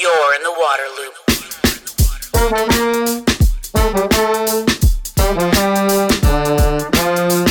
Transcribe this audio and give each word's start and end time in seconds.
You're 0.00 0.34
in 0.36 0.42
the 0.44 0.52
water 0.52 0.88
loop. 0.96 1.14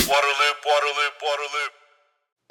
Waterloop, 0.07 0.57
Waterloop, 0.63 1.13
Waterloop. 1.21 1.71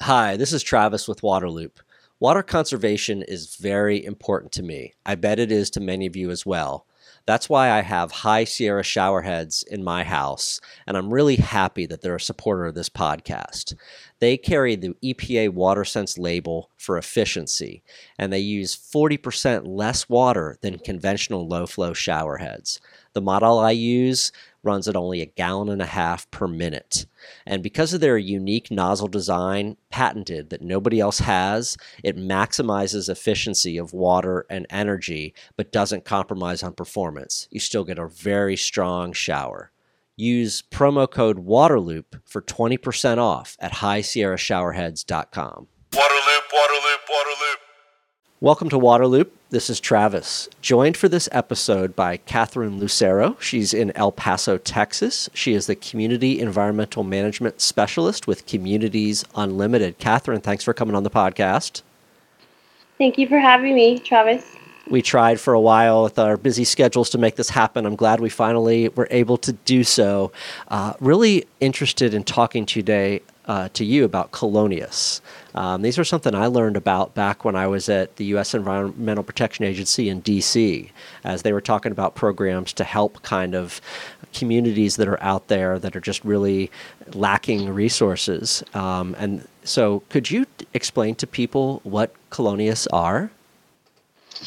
Hi, 0.03 0.37
this 0.37 0.53
is 0.53 0.62
Travis 0.62 1.09
with 1.09 1.22
Waterloop. 1.22 1.79
Water 2.21 2.43
conservation 2.43 3.22
is 3.22 3.56
very 3.56 4.04
important 4.04 4.53
to 4.53 4.62
me. 4.62 4.93
I 5.06 5.14
bet 5.14 5.38
it 5.38 5.51
is 5.51 5.71
to 5.71 5.81
many 5.81 6.04
of 6.06 6.15
you 6.15 6.31
as 6.31 6.44
well. 6.44 6.86
That's 7.27 7.49
why 7.49 7.72
I 7.72 7.83
have 7.83 8.13
High 8.13 8.45
Sierra 8.45 8.85
shower 8.85 9.22
heads 9.22 9.65
in 9.69 9.83
my 9.83 10.04
house, 10.04 10.61
and 10.87 10.97
I'm 10.97 11.13
really 11.13 11.35
happy 11.35 11.85
that 11.87 12.01
they're 12.01 12.15
a 12.15 12.21
supporter 12.21 12.67
of 12.67 12.76
this 12.76 12.88
podcast. 12.88 13.75
They 14.21 14.37
carry 14.37 14.76
the 14.76 14.95
EPA 15.04 15.51
WaterSense 15.51 16.20
label 16.20 16.70
for 16.77 16.97
efficiency, 16.97 17.83
and 18.16 18.33
they 18.33 18.39
use 18.39 18.77
40% 18.77 19.66
less 19.66 20.09
water 20.09 20.57
than 20.62 20.79
conventional 20.79 21.48
low 21.48 21.66
flow 21.66 21.93
shower 21.93 22.37
heads. 22.37 22.80
The 23.12 23.21
model 23.21 23.59
I 23.59 23.73
use 23.73 24.30
runs 24.66 24.88
at 24.88 24.97
only 24.97 25.23
a 25.23 25.27
gallon 25.27 25.70
and 25.70 25.80
a 25.80 25.87
half 25.87 26.30
per 26.30 26.47
minute. 26.47 27.07
And 27.47 27.62
because 27.62 27.95
of 27.95 28.01
their 28.01 28.19
unique 28.19 28.70
nozzle 28.70 29.09
design, 29.09 29.77
patented 29.88 30.51
that 30.51 30.61
nobody 30.61 31.01
else 31.01 31.20
has, 31.20 31.79
it 32.02 32.16
maximizes 32.16 33.09
efficiency 33.09 33.79
of 33.79 33.95
water 33.95 34.45
and 34.51 34.66
energy, 34.69 35.33
but 35.57 35.73
doesn't 35.73 36.05
compromise 36.05 36.62
on 36.62 36.74
performance. 36.74 37.48
You 37.51 37.60
still 37.60 37.84
get 37.84 37.98
a 37.98 38.09
very 38.09 38.57
strong 38.57 39.12
shower. 39.12 39.71
Use 40.16 40.62
promo 40.62 41.10
code 41.10 41.46
WATERLOOP 41.46 42.21
for 42.24 42.43
20% 42.43 43.19
off 43.19 43.57
at 43.60 43.74
highsierrashowerheads.com. 43.74 45.69
Waterloop, 45.93 46.46
Waterloop, 46.52 47.02
Waterloop. 47.10 47.57
Welcome 48.41 48.69
to 48.71 48.79
Waterloop. 48.79 49.29
This 49.49 49.71
is 49.71 49.79
Travis, 49.79 50.49
joined 50.61 50.97
for 50.97 51.09
this 51.09 51.29
episode 51.31 51.95
by 51.95 52.17
Kathryn 52.17 52.81
Lucero. 52.81 53.37
She's 53.39 53.73
in 53.73 53.93
El 53.93 54.11
Paso, 54.11 54.59
Texas. 54.59 55.30
She 55.35 55.55
is 55.55 55.69
the 55.69 55.77
Community 55.77 56.41
Environmental 56.41 57.05
Management 57.05 57.61
Specialist 57.61 58.27
with 58.27 58.45
Communities 58.47 59.25
Unlimited. 59.37 59.99
Catherine, 59.99 60.41
thanks 60.41 60.65
for 60.65 60.75
coming 60.75 60.97
on 60.97 61.05
the 61.05 61.11
podcast. 61.11 61.83
Thank 62.99 63.19
you 63.19 63.29
for 63.29 63.38
having 63.38 63.77
me, 63.77 64.00
Travis. 64.00 64.55
We 64.88 65.02
tried 65.02 65.40
for 65.40 65.52
a 65.52 65.60
while 65.60 66.04
with 66.04 66.18
our 66.18 66.36
busy 66.36 66.64
schedules 66.64 67.10
to 67.10 67.18
make 67.18 67.36
this 67.36 67.50
happen. 67.50 67.86
I'm 67.86 67.96
glad 67.96 68.20
we 68.20 68.28
finally 68.28 68.88
were 68.90 69.08
able 69.10 69.36
to 69.38 69.52
do 69.52 69.82
so. 69.82 70.30
Uh, 70.68 70.94
really 71.00 71.44
interested 71.60 72.14
in 72.14 72.22
talking 72.22 72.66
today 72.66 73.22
uh, 73.46 73.68
to 73.72 73.84
you 73.84 74.04
about 74.04 74.32
Colonias. 74.32 75.20
Um, 75.54 75.82
these 75.82 75.98
are 75.98 76.04
something 76.04 76.34
I 76.34 76.46
learned 76.46 76.76
about 76.76 77.14
back 77.14 77.44
when 77.44 77.56
I 77.56 77.66
was 77.66 77.88
at 77.88 78.16
the 78.16 78.24
U.S. 78.26 78.54
Environmental 78.54 79.24
Protection 79.24 79.64
Agency 79.64 80.08
in 80.08 80.20
D.C., 80.20 80.90
as 81.24 81.42
they 81.42 81.52
were 81.52 81.60
talking 81.60 81.92
about 81.92 82.14
programs 82.14 82.72
to 82.74 82.84
help 82.84 83.22
kind 83.22 83.54
of 83.54 83.80
communities 84.34 84.96
that 84.96 85.08
are 85.08 85.22
out 85.22 85.48
there 85.48 85.78
that 85.78 85.96
are 85.96 86.00
just 86.00 86.24
really 86.24 86.70
lacking 87.14 87.70
resources. 87.70 88.62
Um, 88.74 89.14
and 89.18 89.46
so, 89.64 90.00
could 90.10 90.30
you 90.30 90.46
explain 90.74 91.14
to 91.16 91.26
people 91.26 91.80
what 91.84 92.12
Colonias 92.30 92.86
are? 92.92 93.30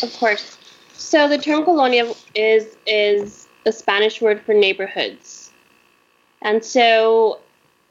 Of 0.02 0.14
course. 0.14 0.58
So 0.94 1.28
the 1.28 1.38
term 1.38 1.64
colonia 1.64 2.14
is 2.36 2.78
is 2.86 3.48
the 3.64 3.72
Spanish 3.72 4.22
word 4.22 4.42
for 4.42 4.54
neighborhoods, 4.54 5.52
and 6.42 6.64
so 6.64 7.40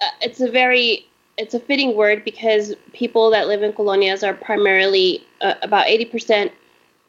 uh, 0.01 0.07
it's 0.21 0.41
a 0.41 0.51
very 0.51 1.07
it's 1.37 1.55
a 1.55 1.61
fitting 1.61 1.97
word 1.97 2.25
because 2.25 2.75
people 2.93 3.31
that 3.31 3.47
live 3.49 3.63
in 3.63 3.73
colonias 3.73 4.27
are 4.27 4.35
primarily 4.35 5.25
uh, 5.41 5.55
about 5.63 5.87
80% 5.87 6.51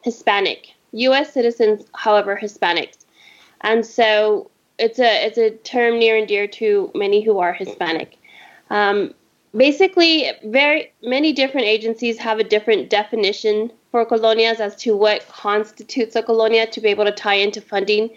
Hispanic. 0.02 0.68
U.S. 0.92 1.32
citizens, 1.32 1.84
however, 1.94 2.38
Hispanics, 2.40 3.04
and 3.60 3.84
so 3.86 4.50
it's 4.78 4.98
a 4.98 5.26
it's 5.26 5.38
a 5.38 5.50
term 5.50 5.98
near 5.98 6.16
and 6.16 6.26
dear 6.26 6.48
to 6.48 6.90
many 6.94 7.22
who 7.22 7.38
are 7.38 7.52
Hispanic. 7.52 8.16
Um, 8.70 9.14
basically, 9.56 10.30
very 10.44 10.92
many 11.02 11.32
different 11.32 11.66
agencies 11.66 12.18
have 12.18 12.38
a 12.38 12.44
different 12.44 12.90
definition 12.90 13.72
for 13.90 14.06
colonias 14.06 14.60
as 14.60 14.76
to 14.76 14.96
what 14.96 15.26
constitutes 15.28 16.14
a 16.16 16.22
colonia 16.22 16.66
to 16.66 16.80
be 16.80 16.88
able 16.88 17.04
to 17.04 17.12
tie 17.12 17.34
into 17.34 17.60
funding. 17.60 18.10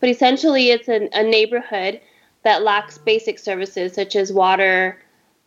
But 0.00 0.08
essentially, 0.08 0.70
it's 0.70 0.88
an, 0.88 1.08
a 1.12 1.22
neighborhood 1.22 2.00
that 2.42 2.62
lacks 2.62 2.98
basic 2.98 3.38
services 3.38 3.94
such 3.94 4.16
as 4.16 4.32
water, 4.32 4.98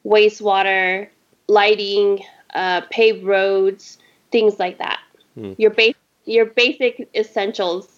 wastewater, 0.06 1.08
lighting, 1.48 2.24
uh, 2.54 2.82
paved 2.90 3.24
roads, 3.24 3.98
things 4.32 4.60
like 4.60 4.78
that. 4.78 5.00
Hmm. 5.36 5.54
Your 5.58 5.72
base, 5.72 5.96
your 6.26 6.46
basic 6.46 7.10
essentials. 7.16 7.93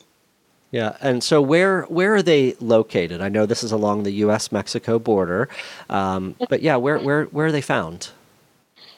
Yeah, 0.71 0.97
and 1.01 1.23
so 1.23 1.41
where 1.41 1.83
where 1.83 2.15
are 2.15 2.23
they 2.23 2.55
located? 2.59 3.21
I 3.21 3.29
know 3.29 3.45
this 3.45 3.63
is 3.63 3.71
along 3.71 4.03
the 4.03 4.11
U.S. 4.11 4.51
Mexico 4.51 4.99
border, 4.99 5.47
um, 5.89 6.35
but 6.49 6.61
yeah, 6.61 6.75
where 6.75 6.99
where 6.99 7.25
where 7.25 7.45
are 7.45 7.51
they 7.51 7.61
found? 7.61 8.09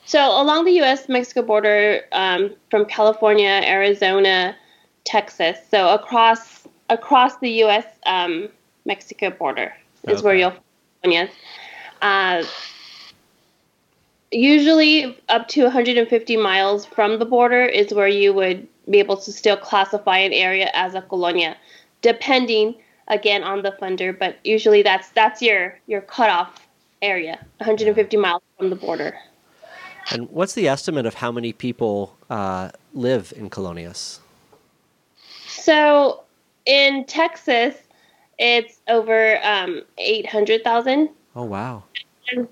So 0.05 0.19
along 0.41 0.65
the 0.65 0.71
U.S. 0.71 1.09
Mexico 1.09 1.41
border, 1.41 2.01
um, 2.13 2.55
from 2.71 2.85
California, 2.85 3.61
Arizona, 3.65 4.55
Texas, 5.03 5.57
so 5.69 5.93
across 5.93 6.65
across 6.89 7.37
the 7.39 7.49
U.S. 7.63 7.85
Um, 8.05 8.49
Mexico 8.85 9.29
border 9.29 9.73
is 10.07 10.23
where 10.23 10.33
you'll 10.33 10.51
find 10.51 10.63
colonias. 11.03 11.29
Uh, 12.01 12.43
usually, 14.31 15.17
up 15.29 15.47
to 15.49 15.63
150 15.63 16.37
miles 16.37 16.85
from 16.85 17.19
the 17.19 17.25
border 17.25 17.65
is 17.65 17.93
where 17.93 18.07
you 18.07 18.33
would 18.33 18.67
be 18.89 18.99
able 18.99 19.17
to 19.17 19.31
still 19.31 19.57
classify 19.57 20.17
an 20.17 20.33
area 20.33 20.69
as 20.73 20.95
a 20.95 21.01
colonia, 21.01 21.57
depending 22.01 22.75
again 23.07 23.43
on 23.43 23.63
the 23.63 23.71
funder. 23.71 24.17
But 24.17 24.37
usually, 24.43 24.81
that's 24.81 25.09
that's 25.09 25.41
your 25.41 25.77
your 25.87 26.01
cutoff 26.01 26.67
area, 27.01 27.45
150 27.57 28.17
miles 28.17 28.41
from 28.57 28.69
the 28.69 28.75
border. 28.75 29.15
And 30.11 30.29
what's 30.29 30.53
the 30.53 30.67
estimate 30.67 31.05
of 31.05 31.15
how 31.15 31.31
many 31.31 31.51
people 31.51 32.15
uh, 32.29 32.71
live 32.93 33.33
in 33.35 33.49
Colonias? 33.49 34.19
So 35.47 36.23
in 36.65 37.03
Texas, 37.05 37.75
it's 38.39 38.79
over 38.87 39.39
um, 39.43 39.81
800,000. 39.97 41.09
Oh 41.35 41.43
wow! 41.43 41.83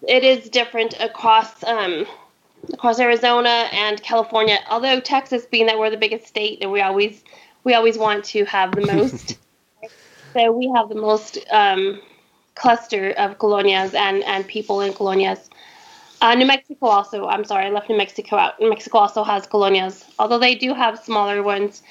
It 0.08 0.24
is 0.24 0.50
different 0.50 0.96
across 1.00 1.64
um, 1.64 2.06
across 2.74 3.00
Arizona 3.00 3.70
and 3.72 4.02
California. 4.02 4.60
Although 4.70 5.00
Texas, 5.00 5.46
being 5.46 5.68
that 5.68 5.78
we're 5.78 5.90
the 5.90 5.98
biggest 5.98 6.28
state, 6.28 6.60
and 6.62 6.72
we 6.72 6.82
always 6.82 7.24
we 7.64 7.74
always 7.74 7.98
want 7.98 8.26
to 8.26 8.46
have 8.46 8.72
the 8.74 8.82
most. 8.82 9.38
so 10.34 10.52
we 10.52 10.72
have 10.76 10.90
the 10.90 10.96
most 10.96 11.38
um, 11.52 12.02
cluster 12.56 13.12
of 13.12 13.38
colonias 13.38 13.94
and 13.94 14.24
and 14.24 14.48
people 14.48 14.82
in 14.82 14.94
colonias. 14.94 15.50
Uh, 16.22 16.34
New 16.34 16.46
Mexico 16.46 16.88
also. 16.88 17.28
I'm 17.28 17.44
sorry, 17.44 17.66
I 17.66 17.70
left 17.70 17.90
New 17.90 17.98
Mexico 17.98 18.38
out. 18.38 18.60
New 18.60 18.70
Mexico 18.70 19.00
also 19.00 19.24
has 19.24 19.46
colonias, 19.46 20.06
although 20.18 20.40
they 20.40 20.56
do 20.56 20.74
have 20.74 21.00
smaller 21.00 21.44
ones. 21.44 21.84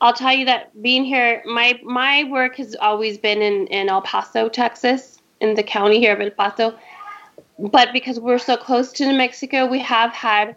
I'll 0.00 0.12
tell 0.12 0.32
you 0.32 0.44
that 0.46 0.80
being 0.82 1.04
here, 1.04 1.42
my 1.46 1.78
my 1.82 2.24
work 2.24 2.56
has 2.56 2.74
always 2.74 3.18
been 3.18 3.42
in 3.42 3.66
in 3.68 3.88
El 3.88 4.02
Paso, 4.02 4.48
Texas, 4.48 5.18
in 5.40 5.54
the 5.54 5.62
county 5.62 5.98
here 5.98 6.14
of 6.14 6.20
El 6.20 6.30
Paso. 6.30 6.74
But 7.58 7.92
because 7.92 8.20
we're 8.20 8.38
so 8.38 8.56
close 8.56 8.92
to 8.92 9.06
New 9.06 9.16
Mexico, 9.16 9.66
we 9.66 9.78
have 9.80 10.12
had 10.12 10.56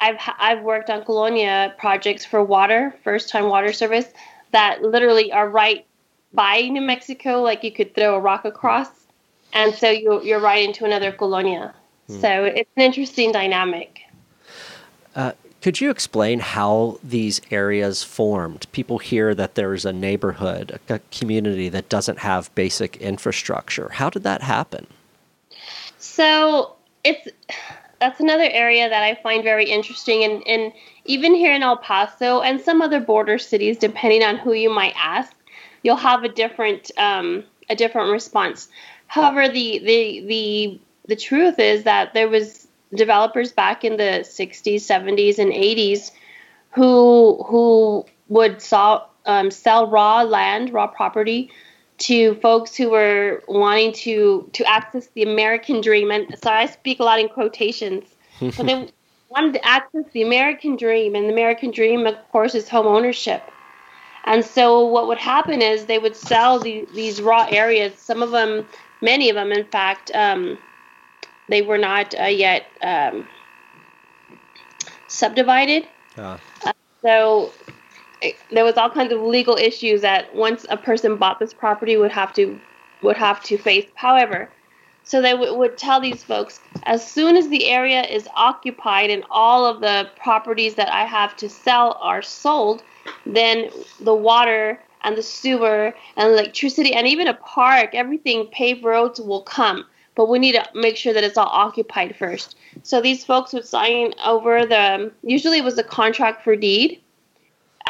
I've 0.00 0.16
I've 0.38 0.62
worked 0.62 0.90
on 0.90 1.04
colonia 1.04 1.74
projects 1.78 2.24
for 2.24 2.42
water, 2.42 2.94
first 3.04 3.28
time 3.28 3.48
water 3.48 3.72
service, 3.72 4.06
that 4.52 4.82
literally 4.82 5.32
are 5.32 5.48
right 5.48 5.84
by 6.32 6.60
New 6.62 6.80
Mexico, 6.80 7.42
like 7.42 7.64
you 7.64 7.72
could 7.72 7.94
throw 7.94 8.14
a 8.14 8.20
rock 8.20 8.44
across, 8.44 8.88
and 9.52 9.74
so 9.74 9.90
you 9.90 10.22
you're 10.22 10.40
right 10.40 10.66
into 10.66 10.84
another 10.84 11.12
colonia. 11.12 11.74
So 12.08 12.44
it's 12.44 12.70
an 12.76 12.82
interesting 12.82 13.32
dynamic. 13.32 14.00
Uh, 15.14 15.32
could 15.60 15.78
you 15.78 15.90
explain 15.90 16.40
how 16.40 16.98
these 17.04 17.40
areas 17.50 18.02
formed? 18.02 18.66
People 18.72 18.98
hear 18.98 19.34
that 19.34 19.56
there's 19.56 19.84
a 19.84 19.92
neighborhood, 19.92 20.80
a 20.88 21.00
community 21.10 21.68
that 21.68 21.90
doesn't 21.90 22.20
have 22.20 22.54
basic 22.54 22.96
infrastructure. 22.96 23.90
How 23.90 24.08
did 24.08 24.22
that 24.22 24.40
happen? 24.40 24.86
So 26.08 26.74
it's 27.04 27.28
that's 28.00 28.20
another 28.20 28.48
area 28.50 28.88
that 28.88 29.02
I 29.02 29.14
find 29.22 29.42
very 29.42 29.70
interesting, 29.70 30.24
and, 30.24 30.46
and 30.46 30.72
even 31.04 31.34
here 31.34 31.52
in 31.52 31.62
El 31.62 31.76
Paso 31.76 32.40
and 32.40 32.60
some 32.60 32.80
other 32.80 33.00
border 33.00 33.38
cities, 33.38 33.76
depending 33.76 34.22
on 34.22 34.36
who 34.36 34.52
you 34.52 34.70
might 34.70 34.94
ask, 34.96 35.32
you'll 35.82 35.96
have 35.96 36.24
a 36.24 36.28
different 36.28 36.90
um, 36.96 37.44
a 37.68 37.76
different 37.76 38.10
response. 38.10 38.68
However, 39.06 39.48
the 39.48 39.78
the 39.78 40.26
the 40.26 40.80
the 41.08 41.16
truth 41.16 41.58
is 41.58 41.84
that 41.84 42.14
there 42.14 42.28
was 42.28 42.66
developers 42.94 43.52
back 43.52 43.84
in 43.84 43.96
the 43.96 44.24
60s, 44.24 44.76
70s, 44.76 45.38
and 45.38 45.52
80s 45.52 46.10
who 46.70 47.44
who 47.46 48.06
would 48.28 48.62
sell 48.62 49.10
um, 49.26 49.50
sell 49.50 49.86
raw 49.88 50.22
land, 50.22 50.72
raw 50.72 50.86
property 50.86 51.50
to 51.98 52.34
folks 52.36 52.76
who 52.76 52.90
were 52.90 53.42
wanting 53.48 53.92
to 53.92 54.48
to 54.52 54.64
access 54.64 55.08
the 55.14 55.22
American 55.22 55.80
dream. 55.80 56.10
And 56.10 56.34
sorry, 56.42 56.62
I 56.62 56.66
speak 56.66 57.00
a 57.00 57.04
lot 57.04 57.18
in 57.20 57.28
quotations, 57.28 58.04
but 58.40 58.66
they 58.66 58.88
wanted 59.28 59.54
to 59.54 59.66
access 59.66 60.04
the 60.12 60.22
American 60.22 60.76
dream, 60.76 61.14
and 61.14 61.28
the 61.28 61.32
American 61.32 61.70
dream, 61.70 62.06
of 62.06 62.16
course, 62.30 62.54
is 62.54 62.68
home 62.68 62.86
ownership. 62.86 63.42
And 64.24 64.44
so, 64.44 64.84
what 64.86 65.08
would 65.08 65.18
happen 65.18 65.62
is 65.62 65.86
they 65.86 65.98
would 65.98 66.16
sell 66.16 66.58
the, 66.58 66.86
these 66.94 67.20
raw 67.20 67.46
areas. 67.50 67.94
Some 67.96 68.22
of 68.22 68.30
them, 68.30 68.66
many 69.00 69.30
of 69.30 69.34
them, 69.34 69.52
in 69.52 69.64
fact, 69.64 70.10
um, 70.14 70.58
they 71.48 71.62
were 71.62 71.78
not 71.78 72.14
uh, 72.18 72.24
yet 72.24 72.66
um, 72.82 73.26
subdivided. 75.06 75.88
Uh, 76.16 76.38
So 77.02 77.52
there 78.50 78.64
was 78.64 78.76
all 78.76 78.90
kinds 78.90 79.12
of 79.12 79.20
legal 79.20 79.56
issues 79.56 80.00
that 80.02 80.34
once 80.34 80.66
a 80.68 80.76
person 80.76 81.16
bought 81.16 81.38
this 81.38 81.54
property 81.54 81.96
would 81.96 82.12
have 82.12 82.32
to 82.34 82.58
would 83.02 83.16
have 83.16 83.42
to 83.44 83.56
face. 83.56 83.86
However, 83.94 84.50
so 85.04 85.22
they 85.22 85.30
w- 85.30 85.54
would 85.54 85.78
tell 85.78 86.00
these 86.00 86.24
folks 86.24 86.60
as 86.82 87.06
soon 87.06 87.36
as 87.36 87.48
the 87.48 87.66
area 87.66 88.02
is 88.02 88.28
occupied 88.34 89.10
and 89.10 89.24
all 89.30 89.64
of 89.64 89.80
the 89.80 90.10
properties 90.16 90.74
that 90.74 90.92
I 90.92 91.04
have 91.04 91.36
to 91.36 91.48
sell 91.48 91.96
are 92.00 92.22
sold, 92.22 92.82
then 93.24 93.70
the 94.00 94.14
water 94.14 94.82
and 95.04 95.16
the 95.16 95.22
sewer 95.22 95.94
and 96.16 96.32
electricity 96.32 96.92
and 96.92 97.06
even 97.06 97.28
a 97.28 97.34
park, 97.34 97.94
everything 97.94 98.48
paved 98.48 98.84
roads 98.84 99.20
will 99.20 99.42
come. 99.42 99.86
But 100.16 100.28
we 100.28 100.40
need 100.40 100.52
to 100.52 100.66
make 100.74 100.96
sure 100.96 101.12
that 101.12 101.22
it's 101.22 101.38
all 101.38 101.46
occupied 101.46 102.16
first. 102.16 102.56
So 102.82 103.00
these 103.00 103.24
folks 103.24 103.52
would 103.52 103.64
sign 103.64 104.12
over 104.24 104.66
the 104.66 105.12
usually 105.22 105.58
it 105.58 105.64
was 105.64 105.78
a 105.78 105.84
contract 105.84 106.42
for 106.42 106.56
deed 106.56 107.00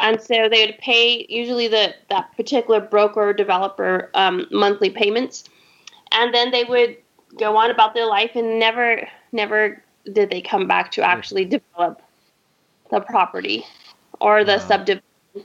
and 0.00 0.20
so 0.20 0.48
they 0.48 0.66
would 0.66 0.78
pay 0.78 1.26
usually 1.28 1.68
the 1.68 1.94
that 2.10 2.34
particular 2.36 2.80
broker 2.80 3.30
or 3.30 3.32
developer 3.32 4.10
um, 4.14 4.46
monthly 4.50 4.90
payments, 4.90 5.44
and 6.12 6.34
then 6.34 6.50
they 6.50 6.64
would 6.64 6.96
go 7.38 7.56
on 7.56 7.70
about 7.70 7.94
their 7.94 8.06
life 8.06 8.32
and 8.34 8.58
never 8.58 9.08
never 9.32 9.82
did 10.12 10.30
they 10.30 10.40
come 10.40 10.66
back 10.66 10.90
to 10.92 11.02
actually 11.02 11.44
develop 11.44 12.02
the 12.90 13.00
property 13.00 13.64
or 14.20 14.44
the 14.44 14.52
Wow. 14.52 14.58
subdivision. 14.58 15.02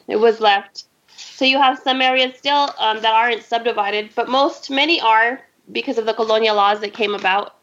It 0.08 0.18
was 0.18 0.40
left. 0.40 0.86
So 1.16 1.46
you 1.46 1.58
have 1.58 1.80
some 1.80 2.02
areas 2.02 2.38
still 2.38 2.70
um, 2.80 3.02
that 3.02 3.14
aren't 3.14 3.44
subdivided, 3.44 4.12
but 4.16 4.30
most 4.30 4.70
many 4.72 5.00
are 5.02 5.42
because 5.72 5.98
of 5.98 6.06
the 6.06 6.14
colonial 6.14 6.56
laws 6.56 6.80
that 6.82 6.94
came 6.94 7.14
about 7.14 7.56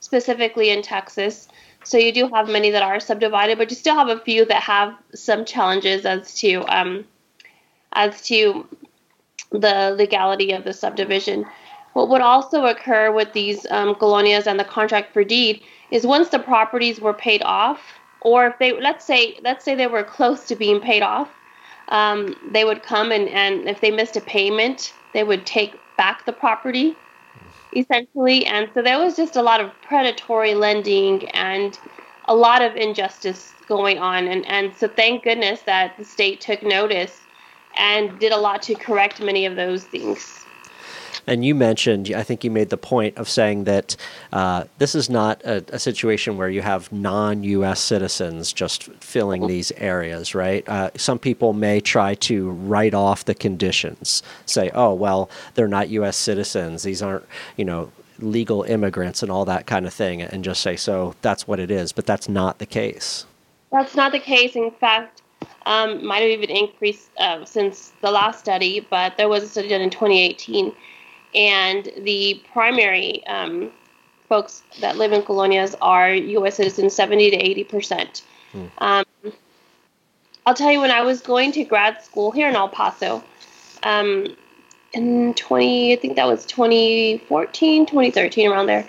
specifically 0.00 0.70
in 0.70 0.82
Texas. 0.82 1.48
So 1.84 1.98
you 1.98 2.12
do 2.12 2.28
have 2.28 2.48
many 2.48 2.70
that 2.70 2.82
are 2.82 2.98
subdivided, 2.98 3.58
but 3.58 3.70
you 3.70 3.76
still 3.76 3.94
have 3.94 4.08
a 4.08 4.18
few 4.20 4.44
that 4.46 4.62
have 4.62 4.94
some 5.14 5.44
challenges 5.44 6.06
as 6.06 6.34
to 6.36 6.64
um, 6.74 7.04
as 7.92 8.22
to 8.22 8.66
the 9.50 9.94
legality 9.96 10.52
of 10.52 10.64
the 10.64 10.72
subdivision. 10.72 11.46
What 11.92 12.08
would 12.08 12.22
also 12.22 12.64
occur 12.64 13.12
with 13.12 13.32
these 13.34 13.66
um, 13.70 13.94
colonias 13.94 14.46
and 14.46 14.58
the 14.58 14.64
contract 14.64 15.12
for 15.12 15.22
deed 15.22 15.62
is 15.90 16.06
once 16.06 16.30
the 16.30 16.40
properties 16.40 17.00
were 17.00 17.14
paid 17.14 17.42
off, 17.42 17.80
or 18.20 18.46
if 18.46 18.58
they 18.58 18.72
let's 18.80 19.04
say 19.04 19.38
let's 19.42 19.64
say 19.64 19.74
they 19.74 19.86
were 19.86 20.02
close 20.02 20.46
to 20.46 20.56
being 20.56 20.80
paid 20.80 21.02
off, 21.02 21.28
um, 21.88 22.34
they 22.50 22.64
would 22.64 22.82
come 22.82 23.12
and, 23.12 23.28
and 23.28 23.68
if 23.68 23.80
they 23.80 23.90
missed 23.90 24.16
a 24.16 24.22
payment, 24.22 24.94
they 25.12 25.22
would 25.22 25.44
take 25.44 25.74
back 25.96 26.24
the 26.24 26.32
property 26.32 26.96
essentially. 27.76 28.46
And 28.46 28.70
so 28.74 28.82
there 28.82 28.98
was 28.98 29.16
just 29.16 29.36
a 29.36 29.42
lot 29.42 29.60
of 29.60 29.70
predatory 29.82 30.54
lending 30.54 31.28
and 31.30 31.78
a 32.26 32.34
lot 32.34 32.62
of 32.62 32.76
injustice 32.76 33.52
going 33.68 33.98
on. 33.98 34.28
And, 34.28 34.46
and 34.46 34.74
so 34.76 34.88
thank 34.88 35.24
goodness 35.24 35.62
that 35.62 35.96
the 35.98 36.04
state 36.04 36.40
took 36.40 36.62
notice 36.62 37.20
and 37.76 38.18
did 38.20 38.32
a 38.32 38.38
lot 38.38 38.62
to 38.62 38.74
correct 38.74 39.20
many 39.20 39.46
of 39.46 39.56
those 39.56 39.84
things. 39.84 40.43
And 41.26 41.44
you 41.44 41.54
mentioned, 41.54 42.12
I 42.14 42.22
think 42.22 42.44
you 42.44 42.50
made 42.50 42.70
the 42.70 42.76
point 42.76 43.16
of 43.16 43.28
saying 43.28 43.64
that 43.64 43.96
uh, 44.32 44.64
this 44.78 44.94
is 44.94 45.08
not 45.08 45.42
a, 45.44 45.64
a 45.68 45.78
situation 45.78 46.36
where 46.36 46.48
you 46.48 46.62
have 46.62 46.92
non 46.92 47.42
US 47.44 47.80
citizens 47.80 48.52
just 48.52 48.84
filling 48.94 49.46
these 49.46 49.72
areas, 49.72 50.34
right? 50.34 50.68
Uh, 50.68 50.90
some 50.96 51.18
people 51.18 51.52
may 51.52 51.80
try 51.80 52.14
to 52.16 52.50
write 52.50 52.94
off 52.94 53.24
the 53.24 53.34
conditions, 53.34 54.22
say, 54.46 54.70
oh, 54.74 54.92
well, 54.94 55.30
they're 55.54 55.68
not 55.68 55.88
US 55.90 56.16
citizens. 56.16 56.82
These 56.82 57.02
aren't, 57.02 57.24
you 57.56 57.64
know, 57.64 57.90
legal 58.18 58.62
immigrants 58.62 59.22
and 59.22 59.30
all 59.30 59.44
that 59.44 59.66
kind 59.66 59.86
of 59.86 59.94
thing, 59.94 60.22
and 60.22 60.44
just 60.44 60.62
say, 60.62 60.76
so 60.76 61.14
that's 61.22 61.48
what 61.48 61.58
it 61.58 61.70
is. 61.70 61.92
But 61.92 62.06
that's 62.06 62.28
not 62.28 62.58
the 62.58 62.66
case. 62.66 63.26
That's 63.72 63.96
not 63.96 64.12
the 64.12 64.20
case. 64.20 64.54
In 64.54 64.70
fact, 64.70 65.22
um, 65.66 66.04
might 66.04 66.20
have 66.20 66.30
even 66.30 66.50
increased 66.50 67.10
uh, 67.18 67.44
since 67.44 67.92
the 68.02 68.10
last 68.10 68.40
study, 68.40 68.86
but 68.90 69.16
there 69.16 69.28
was 69.28 69.42
a 69.42 69.48
study 69.48 69.68
done 69.68 69.80
in 69.80 69.90
2018, 69.90 70.72
and 71.34 71.90
the 71.98 72.40
primary 72.52 73.26
um, 73.26 73.70
folks 74.28 74.62
that 74.80 74.96
live 74.96 75.12
in 75.12 75.22
colonias 75.22 75.74
are 75.80 76.12
U.S. 76.12 76.56
citizens, 76.56 76.94
70 76.94 77.30
to 77.30 77.36
80 77.36 77.64
percent. 77.64 78.22
Um, 78.78 79.04
I'll 80.46 80.54
tell 80.54 80.70
you, 80.70 80.80
when 80.80 80.90
I 80.90 81.02
was 81.02 81.20
going 81.20 81.52
to 81.52 81.64
grad 81.64 82.02
school 82.02 82.30
here 82.30 82.48
in 82.48 82.54
El 82.54 82.68
Paso, 82.68 83.24
um, 83.82 84.36
in 84.92 85.34
20, 85.34 85.92
I 85.92 85.96
think 85.96 86.16
that 86.16 86.26
was 86.26 86.46
2014, 86.46 87.86
2013, 87.86 88.50
around 88.50 88.66
there 88.66 88.86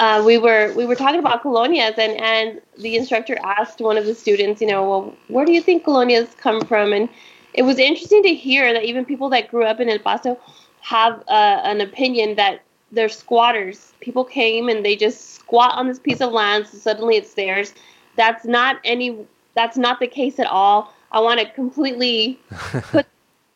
uh, 0.00 0.22
we 0.24 0.38
were 0.38 0.72
we 0.74 0.86
were 0.86 0.96
talking 0.96 1.20
about 1.20 1.42
colonias 1.42 1.96
and 1.98 2.18
and 2.20 2.60
the 2.78 2.96
instructor 2.96 3.38
asked 3.44 3.80
one 3.80 3.98
of 3.98 4.06
the 4.06 4.14
students 4.14 4.60
you 4.60 4.66
know 4.66 4.88
well 4.88 5.14
where 5.28 5.44
do 5.44 5.52
you 5.52 5.60
think 5.60 5.84
colonias 5.84 6.36
come 6.38 6.60
from 6.62 6.92
and 6.92 7.08
it 7.52 7.62
was 7.62 7.78
interesting 7.78 8.22
to 8.22 8.34
hear 8.34 8.72
that 8.72 8.84
even 8.84 9.04
people 9.04 9.28
that 9.28 9.48
grew 9.48 9.64
up 9.64 9.78
in 9.78 9.88
el 9.88 9.98
paso 9.98 10.38
have 10.80 11.22
uh, 11.28 11.60
an 11.64 11.80
opinion 11.80 12.34
that 12.36 12.62
they're 12.92 13.08
squatters 13.08 13.92
people 14.00 14.24
came 14.24 14.68
and 14.68 14.84
they 14.84 14.96
just 14.96 15.34
squat 15.34 15.72
on 15.74 15.86
this 15.86 15.98
piece 15.98 16.20
of 16.20 16.32
land 16.32 16.66
so 16.66 16.76
suddenly 16.76 17.16
it's 17.16 17.34
theirs 17.34 17.72
that's 18.16 18.44
not 18.44 18.80
any 18.84 19.16
that's 19.54 19.76
not 19.76 20.00
the 20.00 20.06
case 20.06 20.40
at 20.40 20.46
all 20.46 20.92
i 21.12 21.20
want 21.20 21.38
to 21.38 21.48
completely 21.52 22.38
put 22.90 23.06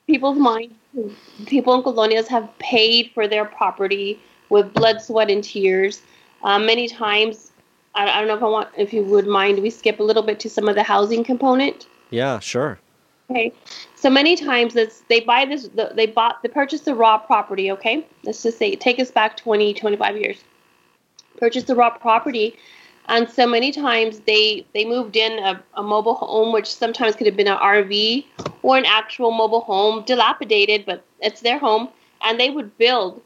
people's 0.07 0.39
minds 0.39 0.75
people 1.47 1.75
in 1.75 1.83
colonias 1.83 2.29
have 2.29 2.49
paid 2.59 3.11
for 3.13 3.27
their 3.27 3.45
property 3.45 4.21
with 4.51 4.73
blood 4.73 5.01
sweat 5.01 5.31
and 5.31 5.43
tears 5.43 6.03
um, 6.45 6.67
many 6.67 6.89
times, 6.89 7.53
I, 7.95 8.09
I 8.09 8.19
don't 8.19 8.29
know 8.29 8.37
if 8.37 8.43
I 8.43 8.47
want, 8.47 8.69
if 8.77 8.93
you 8.93 9.03
would 9.03 9.27
mind, 9.27 9.61
we 9.61 9.71
skip 9.71 9.99
a 9.99 10.03
little 10.03 10.23
bit 10.23 10.39
to 10.41 10.51
some 10.51 10.69
of 10.69 10.77
the 10.77 10.83
housing 10.83 11.25
component. 11.25 11.87
Yeah, 12.11 12.39
sure. 12.39 12.79
Okay, 13.31 13.53
so 13.95 14.11
many 14.11 14.37
times 14.37 14.75
they 15.09 15.21
buy 15.21 15.47
this, 15.47 15.69
the, 15.69 15.93
they 15.95 16.07
bought, 16.07 16.43
they 16.43 16.49
purchased 16.49 16.85
the 16.85 16.95
raw 16.95 17.17
property. 17.17 17.71
Okay, 17.71 18.07
let's 18.23 18.43
just 18.43 18.59
say 18.59 18.77
take 18.77 19.01
us 19.01 19.11
back 19.11 19.37
20, 19.37 19.73
25 19.75 20.17
years. 20.19 20.37
Purchased 21.39 21.67
the 21.67 21.75
raw 21.75 21.91
property, 21.91 22.57
and 23.09 23.29
so 23.31 23.47
many 23.47 23.73
times 23.73 24.21
they 24.21 24.67
they 24.75 24.85
moved 24.85 25.17
in 25.17 25.39
a, 25.43 25.63
a 25.75 25.83
mobile 25.83 26.15
home, 26.15 26.53
which 26.53 26.73
sometimes 26.73 27.17
could 27.17 27.27
have 27.27 27.37
been 27.37 27.49
an 27.49 27.57
RV 27.57 28.27
or 28.63 28.77
an 28.77 28.85
actual 28.87 29.31
mobile 29.31 29.61
home, 29.61 30.05
dilapidated, 30.05 30.85
but 30.85 31.03
it's 31.21 31.41
their 31.41 31.59
home, 31.59 31.89
and 32.23 32.39
they 32.39 32.51
would 32.51 32.77
build 32.77 33.23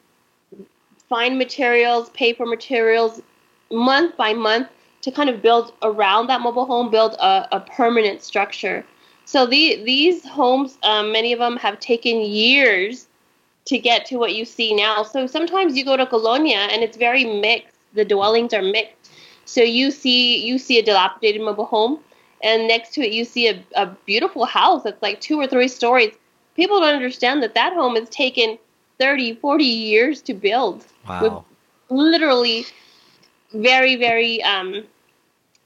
find 1.09 1.39
materials, 1.39 2.11
pay 2.11 2.33
for 2.33 2.47
materials 2.47 3.23
month 3.71 4.17
by 4.17 4.33
month 4.33 4.69
to 5.01 5.11
kind 5.11 5.31
of 5.31 5.43
build 5.43 5.73
around 5.83 6.27
that 6.29 6.41
mobile 6.41 6.67
home, 6.67 6.91
build 6.91 7.15
a, 7.15 7.49
a 7.53 7.61
permanent 7.61 8.23
structure. 8.23 8.85
So 9.29 9.45
the, 9.45 9.85
these 9.85 10.27
homes, 10.27 10.79
um, 10.85 11.13
many 11.13 11.35
of 11.35 11.39
them 11.39 11.59
have 11.59 11.79
taken 11.81 12.23
years 12.23 13.07
to 13.67 13.77
get 13.77 14.07
to 14.07 14.17
what 14.17 14.35
you 14.35 14.47
see 14.47 14.75
now. 14.75 15.03
So 15.03 15.27
sometimes 15.27 15.77
you 15.77 15.85
go 15.85 15.99
to 15.99 16.07
Colonia 16.07 16.57
and 16.57 16.83
it's 16.83 16.97
very 16.97 17.27
mixed. 17.27 17.77
The 17.93 18.07
dwellings 18.07 18.55
are 18.55 18.63
mixed. 18.63 19.13
So 19.45 19.61
you 19.61 19.91
see 19.91 20.43
you 20.43 20.59
see 20.59 20.79
a 20.79 20.83
dilapidated 20.83 21.43
mobile 21.43 21.67
home, 21.67 21.99
and 22.43 22.67
next 22.67 22.95
to 22.95 23.03
it 23.03 23.13
you 23.13 23.27
see 23.27 23.49
a, 23.49 23.63
a 23.77 23.85
beautiful 24.07 24.47
house 24.47 24.85
that's 24.85 25.03
like 25.03 25.21
two 25.21 25.39
or 25.39 25.47
three 25.47 25.69
stories. 25.69 26.15
People 26.57 26.81
don't 26.81 26.95
understand 26.95 27.43
that 27.43 27.55
that 27.55 27.75
home 27.75 27.97
has 27.97 28.09
taken 28.09 28.59
30, 28.99 29.35
40 29.35 29.63
years 29.63 30.23
to 30.23 30.33
build. 30.33 30.87
Wow. 31.07 31.45
Literally, 31.91 32.65
very, 33.53 33.95
very. 33.97 34.43
Um, 34.43 34.85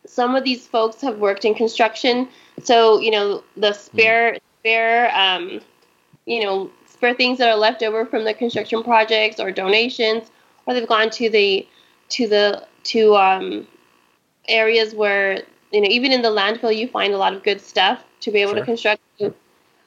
some 0.05 0.35
of 0.35 0.43
these 0.43 0.67
folks 0.67 1.01
have 1.01 1.19
worked 1.19 1.45
in 1.45 1.55
construction, 1.55 2.29
so 2.63 3.01
you 3.01 3.11
know 3.11 3.43
the 3.57 3.73
spare, 3.73 4.39
spare, 4.61 5.15
um, 5.15 5.61
you 6.27 6.43
know, 6.43 6.71
spare 6.87 7.15
things 7.15 7.39
that 7.39 7.49
are 7.49 7.57
left 7.57 7.83
over 7.83 8.07
from 8.07 8.25
the 8.25 8.35
construction 8.35 8.83
projects 8.83 9.41
or 9.41 9.51
donations, 9.51 10.31
or 10.67 10.75
they've 10.75 10.89
gone 10.89 11.11
to 11.11 11.29
the, 11.31 11.67
to 12.11 12.29
the, 12.29 12.67
to 12.85 13.17
um, 13.17 13.67
areas 14.49 14.95
where 14.95 15.43
you 15.73 15.81
know 15.81 15.89
even 15.89 16.13
in 16.13 16.23
the 16.23 16.29
landfill 16.29 16.75
you 16.75 16.89
find 16.89 17.13
a 17.13 17.19
lot 17.19 17.33
of 17.35 17.43
good 17.43 17.61
stuff 17.61 18.05
to 18.21 18.31
be 18.31 18.41
able 18.41 18.53
Sure. 18.53 18.61
to 18.61 18.65
construct. 18.65 19.03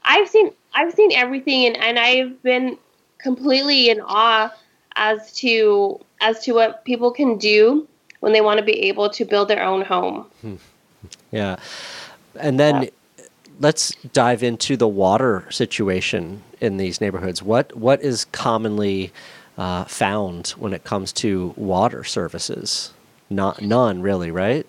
I've 0.03 0.29
seen 0.29 0.51
I've 0.73 0.93
seen 0.93 1.11
everything, 1.13 1.65
and, 1.65 1.77
and 1.77 1.97
I've 1.97 2.41
been 2.43 2.77
completely 3.17 3.89
in 3.89 4.01
awe 4.01 4.53
as 4.95 5.33
to 5.37 5.99
as 6.21 6.43
to 6.43 6.53
what 6.53 6.85
people 6.85 7.11
can 7.11 7.37
do 7.37 7.87
when 8.19 8.33
they 8.33 8.41
want 8.41 8.59
to 8.59 8.65
be 8.65 8.83
able 8.87 9.09
to 9.09 9.25
build 9.25 9.47
their 9.47 9.63
own 9.63 9.81
home. 9.81 10.27
Yeah. 11.31 11.57
And 12.39 12.59
then 12.59 12.83
Yeah. 12.83 12.89
let's 13.59 13.95
dive 14.13 14.43
into 14.43 14.77
the 14.77 14.87
water 14.87 15.45
situation 15.49 16.43
in 16.61 16.77
these 16.77 17.01
neighborhoods. 17.01 17.41
What 17.41 17.75
what 17.75 18.01
is 18.01 18.25
commonly 18.25 19.11
uh, 19.57 19.85
found 19.85 20.49
when 20.57 20.73
it 20.73 20.83
comes 20.83 21.11
to 21.13 21.53
water 21.55 22.03
services? 22.03 22.91
Not 23.29 23.61
none 23.61 24.01
really, 24.01 24.31
right? 24.31 24.65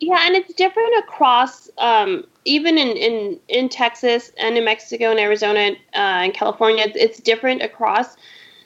Yeah, 0.00 0.20
and 0.24 0.34
it's 0.34 0.54
different 0.54 0.94
across, 0.98 1.68
um, 1.76 2.24
even 2.46 2.78
in, 2.78 2.96
in, 2.96 3.38
in 3.48 3.68
Texas 3.68 4.32
and 4.38 4.54
New 4.54 4.64
Mexico 4.64 5.10
and 5.10 5.20
Arizona 5.20 5.72
uh, 5.94 6.24
and 6.24 6.32
California, 6.32 6.84
it's, 6.86 6.96
it's 6.96 7.20
different 7.20 7.60
across. 7.60 8.16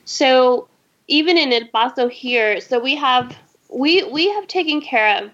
So 0.04 0.68
even 1.08 1.36
in 1.36 1.52
El 1.52 1.66
Paso 1.72 2.08
here, 2.08 2.60
so 2.60 2.78
we 2.78 2.94
have 2.94 3.36
we 3.68 4.04
we 4.04 4.30
have 4.30 4.46
taken 4.46 4.80
care 4.80 5.22
of 5.22 5.30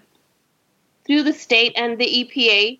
through 1.05 1.23
the 1.23 1.33
state 1.33 1.73
and 1.75 1.99
the 1.99 2.05
EPA 2.05 2.79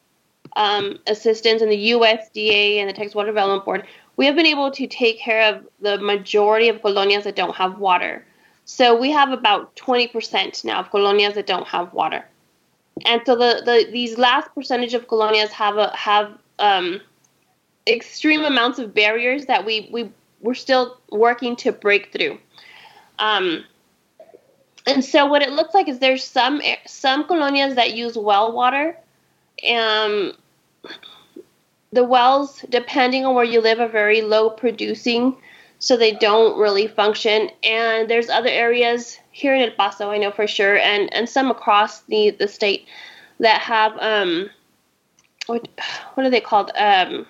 um, 0.55 0.99
assistance 1.07 1.61
and 1.61 1.71
the 1.71 1.91
USDA 1.91 2.77
and 2.77 2.89
the 2.89 2.93
Texas 2.93 3.15
Water 3.15 3.29
Development 3.29 3.63
Board, 3.65 3.85
we 4.17 4.25
have 4.25 4.35
been 4.35 4.45
able 4.45 4.71
to 4.71 4.87
take 4.87 5.19
care 5.19 5.53
of 5.53 5.65
the 5.79 5.97
majority 5.97 6.69
of 6.69 6.81
colonias 6.81 7.23
that 7.23 7.35
don't 7.35 7.55
have 7.55 7.79
water. 7.79 8.25
So 8.65 8.97
we 8.97 9.11
have 9.11 9.31
about 9.31 9.75
20% 9.75 10.63
now 10.63 10.79
of 10.79 10.91
colonias 10.91 11.33
that 11.33 11.47
don't 11.47 11.67
have 11.67 11.93
water. 11.93 12.25
And 13.05 13.21
so 13.25 13.35
the, 13.35 13.61
the 13.65 13.89
these 13.91 14.17
last 14.17 14.53
percentage 14.53 14.93
of 14.93 15.07
colonias 15.07 15.49
have 15.49 15.77
a, 15.77 15.95
have 15.95 16.37
um, 16.59 17.01
extreme 17.87 18.43
amounts 18.43 18.79
of 18.79 18.93
barriers 18.93 19.45
that 19.45 19.65
we, 19.65 19.89
we 19.91 20.11
we're 20.41 20.53
still 20.53 20.97
working 21.11 21.55
to 21.55 21.71
break 21.71 22.11
through. 22.11 22.37
Um, 23.19 23.63
and 24.87 25.05
so 25.05 25.25
what 25.25 25.41
it 25.41 25.51
looks 25.51 25.73
like 25.73 25.87
is 25.87 25.99
there's 25.99 26.23
some 26.23 26.61
some 26.85 27.25
colonias 27.25 27.75
that 27.75 27.93
use 27.93 28.17
well 28.17 28.51
water. 28.51 28.97
Um, 29.69 30.33
the 31.91 32.03
wells, 32.03 32.63
depending 32.69 33.25
on 33.25 33.35
where 33.35 33.43
you 33.43 33.61
live, 33.61 33.79
are 33.79 33.87
very 33.87 34.21
low 34.21 34.49
producing, 34.49 35.35
so 35.79 35.97
they 35.97 36.13
don't 36.13 36.57
really 36.57 36.87
function. 36.87 37.49
And 37.63 38.09
there's 38.09 38.29
other 38.29 38.49
areas 38.49 39.17
here 39.31 39.53
in 39.55 39.61
El 39.61 39.71
Paso, 39.71 40.09
I 40.09 40.17
know 40.17 40.31
for 40.31 40.47
sure, 40.47 40.77
and, 40.77 41.13
and 41.13 41.27
some 41.27 41.51
across 41.51 42.01
the, 42.01 42.31
the 42.31 42.47
state 42.47 42.87
that 43.39 43.61
have 43.61 43.97
um, 43.99 44.49
what 45.47 45.67
what 46.13 46.25
are 46.25 46.29
they 46.29 46.41
called? 46.41 46.71
Um, 46.77 47.25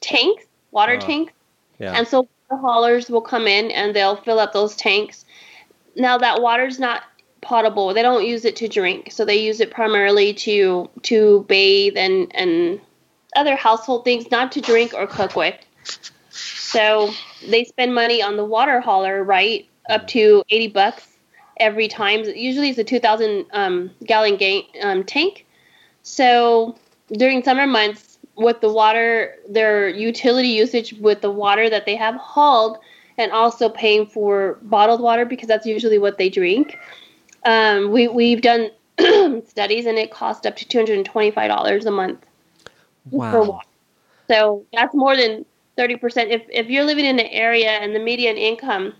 tanks, 0.00 0.44
water 0.70 0.98
Oh. 1.00 1.06
tanks. 1.06 1.32
Yeah. 1.78 1.94
And 1.94 2.06
so 2.06 2.28
haulers 2.50 3.08
will 3.08 3.22
come 3.22 3.46
in 3.46 3.70
and 3.70 3.94
they'll 3.94 4.16
fill 4.16 4.38
up 4.38 4.52
those 4.52 4.76
tanks. 4.76 5.24
Now 5.96 6.18
that 6.18 6.42
water's 6.42 6.78
not 6.78 7.02
potable. 7.40 7.94
They 7.94 8.02
don't 8.02 8.26
use 8.26 8.44
it 8.44 8.56
to 8.56 8.68
drink. 8.68 9.12
So 9.12 9.24
they 9.24 9.36
use 9.36 9.60
it 9.60 9.70
primarily 9.70 10.34
to 10.34 10.88
to 11.02 11.44
bathe 11.48 11.96
and 11.96 12.30
and 12.34 12.80
other 13.36 13.56
household 13.56 14.04
things, 14.04 14.30
not 14.30 14.52
to 14.52 14.60
drink 14.60 14.92
or 14.94 15.06
cook 15.06 15.36
with. 15.36 15.54
So 16.30 17.10
they 17.48 17.64
spend 17.64 17.94
money 17.94 18.22
on 18.22 18.36
the 18.36 18.44
water 18.44 18.80
hauler, 18.80 19.22
right? 19.22 19.68
Up 19.88 20.06
to 20.08 20.42
80 20.50 20.68
bucks 20.68 21.06
every 21.58 21.88
time. 21.88 22.24
Usually 22.24 22.70
it's 22.70 22.78
a 22.78 22.84
2,000 22.84 23.46
um, 23.52 23.90
gallon 24.04 24.36
ga- 24.36 24.68
um, 24.82 25.04
tank. 25.04 25.46
So 26.02 26.76
during 27.12 27.42
summer 27.42 27.66
months, 27.66 28.18
with 28.36 28.60
the 28.60 28.72
water, 28.72 29.36
their 29.48 29.88
utility 29.88 30.48
usage 30.48 30.94
with 30.94 31.20
the 31.20 31.30
water 31.30 31.68
that 31.68 31.84
they 31.84 31.96
have 31.96 32.14
hauled, 32.16 32.78
and 33.18 33.32
also 33.32 33.68
paying 33.68 34.06
for 34.06 34.58
bottled 34.62 35.00
water 35.00 35.26
because 35.26 35.46
that's 35.46 35.66
usually 35.66 35.98
what 35.98 36.16
they 36.16 36.30
drink. 36.30 36.78
Um, 37.44 37.90
we 37.90 38.08
we've 38.08 38.42
done 38.42 38.70
studies, 39.46 39.86
and 39.86 39.98
it 39.98 40.10
costs 40.10 40.46
up 40.46 40.56
to 40.56 40.68
two 40.68 40.78
hundred 40.78 40.96
and 40.96 41.06
twenty-five 41.06 41.48
dollars 41.48 41.86
a 41.86 41.90
month 41.90 42.20
for 43.10 43.42
Wow. 43.42 43.44
water. 43.44 43.68
So 44.28 44.64
that's 44.72 44.94
more 44.94 45.16
than 45.16 45.44
thirty 45.76 45.96
percent. 45.96 46.30
If 46.30 46.42
if 46.50 46.68
you're 46.68 46.84
living 46.84 47.04
in 47.04 47.18
an 47.18 47.26
area 47.26 47.70
and 47.70 47.94
the 47.94 47.98
median 47.98 48.36
income, 48.36 48.94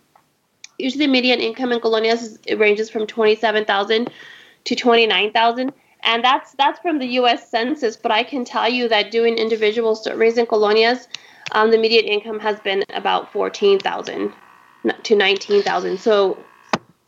usually 0.78 1.06
the 1.06 1.12
median 1.12 1.40
income 1.40 1.72
in 1.72 1.80
colonias 1.80 2.22
is, 2.22 2.38
it 2.46 2.58
ranges 2.58 2.90
from 2.90 3.06
twenty-seven 3.06 3.64
thousand 3.64 4.10
to 4.64 4.74
twenty-nine 4.74 5.32
thousand, 5.32 5.72
and 6.02 6.24
that's 6.24 6.52
that's 6.52 6.80
from 6.80 6.98
the 6.98 7.06
U.S. 7.06 7.48
Census. 7.50 7.96
But 7.96 8.10
I 8.10 8.22
can 8.22 8.44
tell 8.44 8.68
you 8.68 8.88
that 8.88 9.10
doing 9.10 9.36
individual 9.36 9.94
surveys 9.94 10.38
in 10.38 10.46
colonias, 10.46 11.06
um, 11.52 11.70
the 11.70 11.78
median 11.78 12.06
income 12.06 12.40
has 12.40 12.58
been 12.60 12.84
about 12.94 13.32
fourteen 13.32 13.78
thousand 13.78 14.32
to 15.02 15.14
nineteen 15.14 15.62
thousand. 15.62 16.00
So 16.00 16.42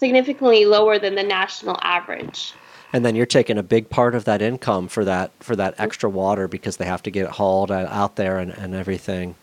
significantly 0.02 0.64
lower 0.64 0.98
than 0.98 1.14
the 1.14 1.22
national 1.22 1.78
average. 1.80 2.54
And 2.92 3.04
then 3.04 3.14
you're 3.14 3.24
taking 3.24 3.56
a 3.56 3.62
big 3.62 3.88
part 3.88 4.16
of 4.16 4.24
that 4.24 4.42
income 4.42 4.88
for 4.88 5.04
that 5.04 5.30
for 5.38 5.54
that 5.54 5.76
extra 5.78 6.10
water 6.10 6.48
because 6.48 6.76
they 6.76 6.86
have 6.86 7.04
to 7.04 7.10
get 7.10 7.26
it 7.26 7.30
hauled 7.30 7.70
out 7.70 8.16
there 8.16 8.38
and, 8.38 8.50
and 8.50 8.74
everything. 8.74 9.36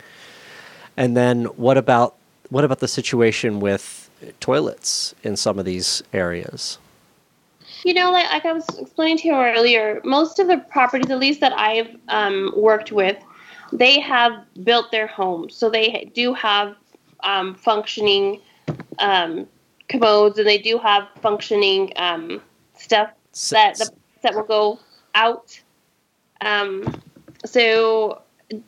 And 0.98 1.16
then 1.16 1.46
what 1.46 1.78
about 1.78 2.16
what 2.50 2.66
about 2.66 2.80
the 2.80 2.90
situation 2.90 3.62
with 3.62 4.10
toilets 4.42 5.16
in 5.24 5.38
some 5.38 5.58
of 5.60 5.64
these 5.64 6.04
areas? 6.12 6.78
You 7.86 7.94
know, 7.94 8.12
like, 8.12 8.30
like 8.30 8.46
I 8.46 8.52
was 8.52 8.68
explaining 8.78 9.20
to 9.20 9.28
you 9.30 9.36
earlier, 9.36 10.02
most 10.04 10.40
of 10.40 10.48
the 10.48 10.58
properties, 10.58 11.10
at 11.10 11.20
least 11.20 11.40
that 11.40 11.54
I've 11.54 11.96
um, 12.10 12.52
worked 12.58 12.92
with, 12.92 13.16
they 13.72 14.02
have 14.02 14.34
built 14.66 14.92
their 14.92 15.08
homes, 15.08 15.56
so 15.56 15.70
they 15.70 16.12
do 16.14 16.34
have 16.34 16.76
um, 17.24 17.56
functioning 17.56 18.42
um, 18.98 19.48
commodes, 19.90 20.38
and 20.38 20.48
they 20.48 20.58
do 20.58 20.78
have 20.78 21.08
functioning 21.22 21.92
um, 21.98 22.42
stuff 22.78 23.10
that 23.52 23.78
the, 23.78 23.92
that 24.22 24.34
will 24.36 24.44
go 24.44 24.80
out. 25.16 25.60
Um, 26.42 27.02
so 27.46 28.22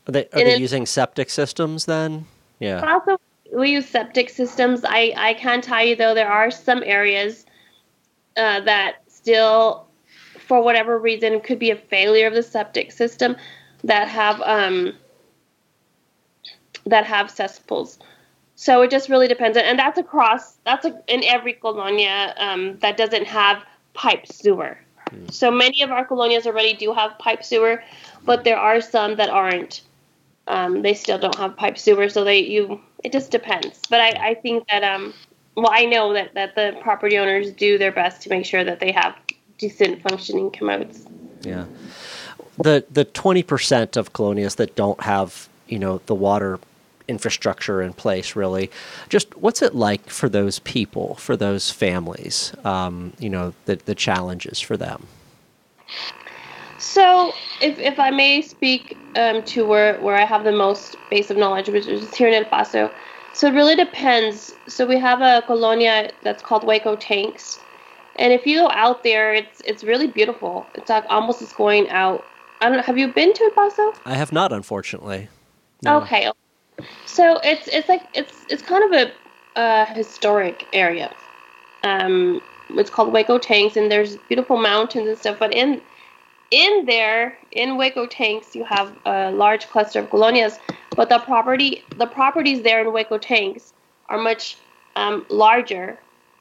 Are 0.07 0.11
they, 0.11 0.25
are 0.33 0.43
they 0.43 0.55
it- 0.55 0.59
using 0.59 0.85
septic 0.85 1.29
systems 1.29 1.85
then? 1.85 2.25
Yeah. 2.59 2.81
also 2.85 3.17
we 3.53 3.71
use 3.71 3.87
septic 3.87 4.29
systems. 4.29 4.81
I 4.85 5.13
I 5.15 5.33
can 5.35 5.61
tell 5.61 5.83
you 5.85 5.95
though 5.95 6.13
there 6.13 6.29
are 6.31 6.51
some 6.51 6.83
areas 6.85 7.45
uh, 8.37 8.59
that 8.61 8.97
still, 9.07 9.87
for 10.47 10.61
whatever 10.63 10.97
reason, 10.99 11.39
could 11.41 11.59
be 11.59 11.71
a 11.71 11.75
failure 11.75 12.27
of 12.27 12.33
the 12.33 12.43
septic 12.43 12.91
system 12.91 13.35
that 13.83 14.07
have 14.07 14.41
um 14.41 14.93
that 16.85 17.05
have 17.05 17.29
cesspools. 17.29 17.99
So 18.61 18.83
it 18.83 18.91
just 18.91 19.09
really 19.09 19.27
depends, 19.27 19.57
and 19.57 19.79
that's 19.79 19.97
across. 19.97 20.57
That's 20.65 20.85
a, 20.85 21.01
in 21.07 21.23
every 21.23 21.53
colonia 21.53 22.35
um, 22.37 22.77
that 22.81 22.95
doesn't 22.95 23.25
have 23.25 23.65
pipe 23.95 24.27
sewer. 24.27 24.77
So 25.31 25.49
many 25.49 25.81
of 25.81 25.89
our 25.89 26.05
colonias 26.05 26.45
already 26.45 26.75
do 26.75 26.93
have 26.93 27.17
pipe 27.17 27.43
sewer, 27.43 27.83
but 28.23 28.43
there 28.43 28.59
are 28.59 28.79
some 28.79 29.15
that 29.15 29.31
aren't. 29.31 29.81
Um, 30.45 30.83
they 30.83 30.93
still 30.93 31.17
don't 31.17 31.35
have 31.39 31.57
pipe 31.57 31.75
sewer, 31.75 32.07
so 32.07 32.23
they 32.23 32.37
you. 32.37 32.79
It 33.03 33.11
just 33.11 33.31
depends. 33.31 33.79
But 33.89 33.99
I, 33.99 34.29
I 34.29 34.33
think 34.35 34.67
that 34.67 34.83
um, 34.83 35.15
well, 35.55 35.71
I 35.71 35.85
know 35.85 36.13
that 36.13 36.35
that 36.35 36.53
the 36.53 36.77
property 36.83 37.17
owners 37.17 37.51
do 37.51 37.79
their 37.79 37.91
best 37.91 38.21
to 38.21 38.29
make 38.29 38.45
sure 38.45 38.63
that 38.63 38.79
they 38.79 38.91
have 38.91 39.15
decent 39.57 40.03
functioning 40.03 40.51
commodes. 40.51 41.07
Yeah. 41.41 41.65
The 42.59 42.85
the 42.91 43.05
twenty 43.05 43.41
percent 43.41 43.97
of 43.97 44.13
colonias 44.13 44.57
that 44.57 44.75
don't 44.75 45.01
have, 45.01 45.49
you 45.67 45.79
know, 45.79 45.99
the 46.05 46.13
water 46.13 46.59
infrastructure 47.07 47.81
in 47.81 47.93
place 47.93 48.35
really. 48.35 48.69
Just 49.09 49.35
what's 49.37 49.61
it 49.61 49.75
like 49.75 50.09
for 50.09 50.29
those 50.29 50.59
people, 50.59 51.15
for 51.15 51.35
those 51.35 51.69
families? 51.69 52.53
Um, 52.63 53.13
you 53.19 53.29
know, 53.29 53.53
the 53.65 53.75
the 53.77 53.95
challenges 53.95 54.59
for 54.59 54.77
them. 54.77 55.07
So, 56.81 57.31
if, 57.61 57.77
if 57.77 57.99
I 57.99 58.09
may 58.09 58.41
speak 58.41 58.97
um, 59.15 59.43
to 59.43 59.65
where, 59.65 59.99
where 60.01 60.15
I 60.15 60.25
have 60.25 60.43
the 60.43 60.51
most 60.51 60.95
base 61.11 61.29
of 61.29 61.37
knowledge, 61.37 61.69
which 61.69 61.85
is 61.85 62.13
here 62.15 62.27
in 62.27 62.33
El 62.33 62.45
Paso. 62.45 62.91
So, 63.33 63.47
it 63.47 63.53
really 63.53 63.75
depends. 63.75 64.55
So, 64.67 64.87
we 64.87 64.97
have 64.97 65.21
a 65.21 65.43
colonia 65.45 66.09
that's 66.23 66.41
called 66.41 66.63
Hueco 66.63 66.97
Tanks. 66.99 67.59
And 68.15 68.33
if 68.33 68.47
you 68.47 68.57
go 68.57 68.69
out 68.71 69.03
there, 69.03 69.33
it's 69.33 69.61
it's 69.61 69.83
really 69.83 70.07
beautiful. 70.07 70.65
It's 70.73 70.89
like 70.89 71.05
almost 71.07 71.41
as 71.41 71.53
going 71.53 71.87
out. 71.89 72.25
I 72.59 72.67
don't 72.67 72.77
know. 72.77 72.83
Have 72.83 72.97
you 72.97 73.07
been 73.07 73.31
to 73.33 73.43
El 73.43 73.51
Paso? 73.51 73.93
I 74.05 74.15
have 74.15 74.31
not, 74.31 74.51
unfortunately. 74.51 75.29
No. 75.83 76.01
Okay. 76.01 76.31
So 77.05 77.39
it's 77.43 77.67
it's 77.67 77.89
like 77.89 78.03
it's 78.13 78.45
it's 78.49 78.61
kind 78.61 78.83
of 78.83 78.91
a 79.01 79.59
uh, 79.59 79.85
historic 79.93 80.67
area. 80.73 81.13
Um, 81.83 82.41
it's 82.69 82.89
called 82.89 83.13
Hueco 83.13 83.41
Tanks, 83.41 83.75
and 83.75 83.91
there's 83.91 84.17
beautiful 84.29 84.57
mountains 84.57 85.07
and 85.07 85.17
stuff. 85.17 85.37
But 85.39 85.53
in 85.53 85.81
in 86.51 86.85
there, 86.85 87.37
in 87.51 87.71
Hueco 87.71 88.07
Tanks, 88.09 88.55
you 88.55 88.63
have 88.63 88.93
a 89.05 89.31
large 89.31 89.67
cluster 89.67 89.99
of 89.99 90.09
colonias. 90.09 90.59
But 90.95 91.09
the 91.09 91.19
property 91.19 91.83
the 91.97 92.07
properties 92.07 92.61
there 92.63 92.81
in 92.81 92.87
Hueco 92.87 93.19
Tanks 93.19 93.73
are 94.09 94.17
much 94.17 94.57
um, 94.95 95.25
larger, 95.29 95.97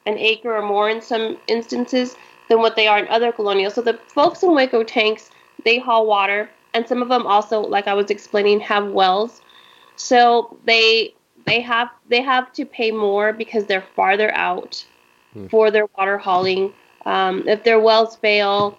an 0.06 0.18
acre 0.18 0.56
or 0.56 0.62
more 0.62 0.90
in 0.90 1.00
some 1.00 1.38
instances, 1.46 2.16
than 2.49 2.58
what 2.58 2.76
they 2.76 2.87
are 2.87 2.99
in 2.99 3.08
other 3.08 3.32
colonias. 3.32 3.72
So 3.72 3.82
the 3.82 3.94
folks 4.08 4.42
in 4.42 4.50
Hueco 4.50 4.87
Tanks 4.87 5.30
they 5.64 5.78
haul 5.78 6.06
water, 6.06 6.49
and 6.75 6.87
some 6.87 7.02
of 7.02 7.08
them 7.08 7.26
also, 7.26 7.60
like 7.60 7.87
I 7.87 7.94
was 7.94 8.10
explaining, 8.10 8.60
have 8.60 8.88
wells. 8.88 9.42
So 10.00 10.57
they 10.64 11.14
they 11.47 11.61
have 11.61 11.90
they 12.09 12.23
have 12.23 12.52
to 12.54 12.64
pay 12.64 12.90
more 12.90 13.33
because 13.33 13.66
they're 13.66 13.85
farther 13.95 14.33
out 14.35 14.85
for 15.50 15.71
their 15.71 15.87
water 15.97 16.19
hauling. 16.19 16.73
Um, 17.07 17.47
if 17.47 17.64
their 17.64 17.78
wells 17.78 18.16
fail, 18.16 18.78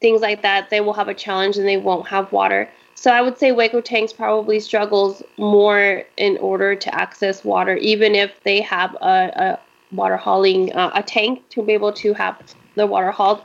things 0.00 0.20
like 0.20 0.42
that, 0.42 0.70
they 0.70 0.80
will 0.80 0.92
have 0.92 1.08
a 1.08 1.14
challenge 1.14 1.56
and 1.56 1.66
they 1.66 1.76
won't 1.76 2.06
have 2.08 2.32
water. 2.32 2.68
So 2.94 3.10
I 3.10 3.20
would 3.20 3.38
say 3.38 3.50
Hueco 3.50 3.82
Tanks 3.84 4.12
probably 4.12 4.58
struggles 4.60 5.22
more 5.36 6.04
in 6.16 6.36
order 6.38 6.74
to 6.74 6.94
access 6.94 7.44
water, 7.44 7.76
even 7.76 8.14
if 8.14 8.42
they 8.42 8.60
have 8.62 8.94
a, 8.96 9.58
a 9.90 9.94
water 9.94 10.16
hauling 10.16 10.72
uh, 10.72 10.90
a 10.94 11.02
tank 11.02 11.48
to 11.50 11.62
be 11.62 11.72
able 11.72 11.92
to 11.92 12.12
have 12.14 12.36
the 12.74 12.86
water 12.86 13.10
hauled. 13.10 13.42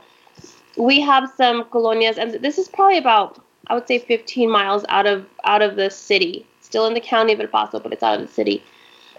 we 0.76 1.00
have 1.00 1.30
some 1.36 1.64
colonias, 1.64 2.18
and 2.18 2.32
this 2.42 2.58
is 2.58 2.68
probably 2.68 2.98
about 2.98 3.42
I 3.68 3.74
would 3.74 3.86
say 3.86 3.98
15 3.98 4.50
miles 4.50 4.84
out 4.88 5.06
of 5.06 5.26
out 5.44 5.62
of 5.62 5.76
the 5.76 5.90
city, 5.90 6.46
still 6.72 6.86
in 6.86 6.94
the 6.94 7.00
county 7.00 7.34
of 7.34 7.40
El 7.40 7.48
Paso, 7.48 7.78
but 7.78 7.92
it's 7.92 8.02
out 8.02 8.18
of 8.18 8.26
the 8.26 8.32
city. 8.32 8.64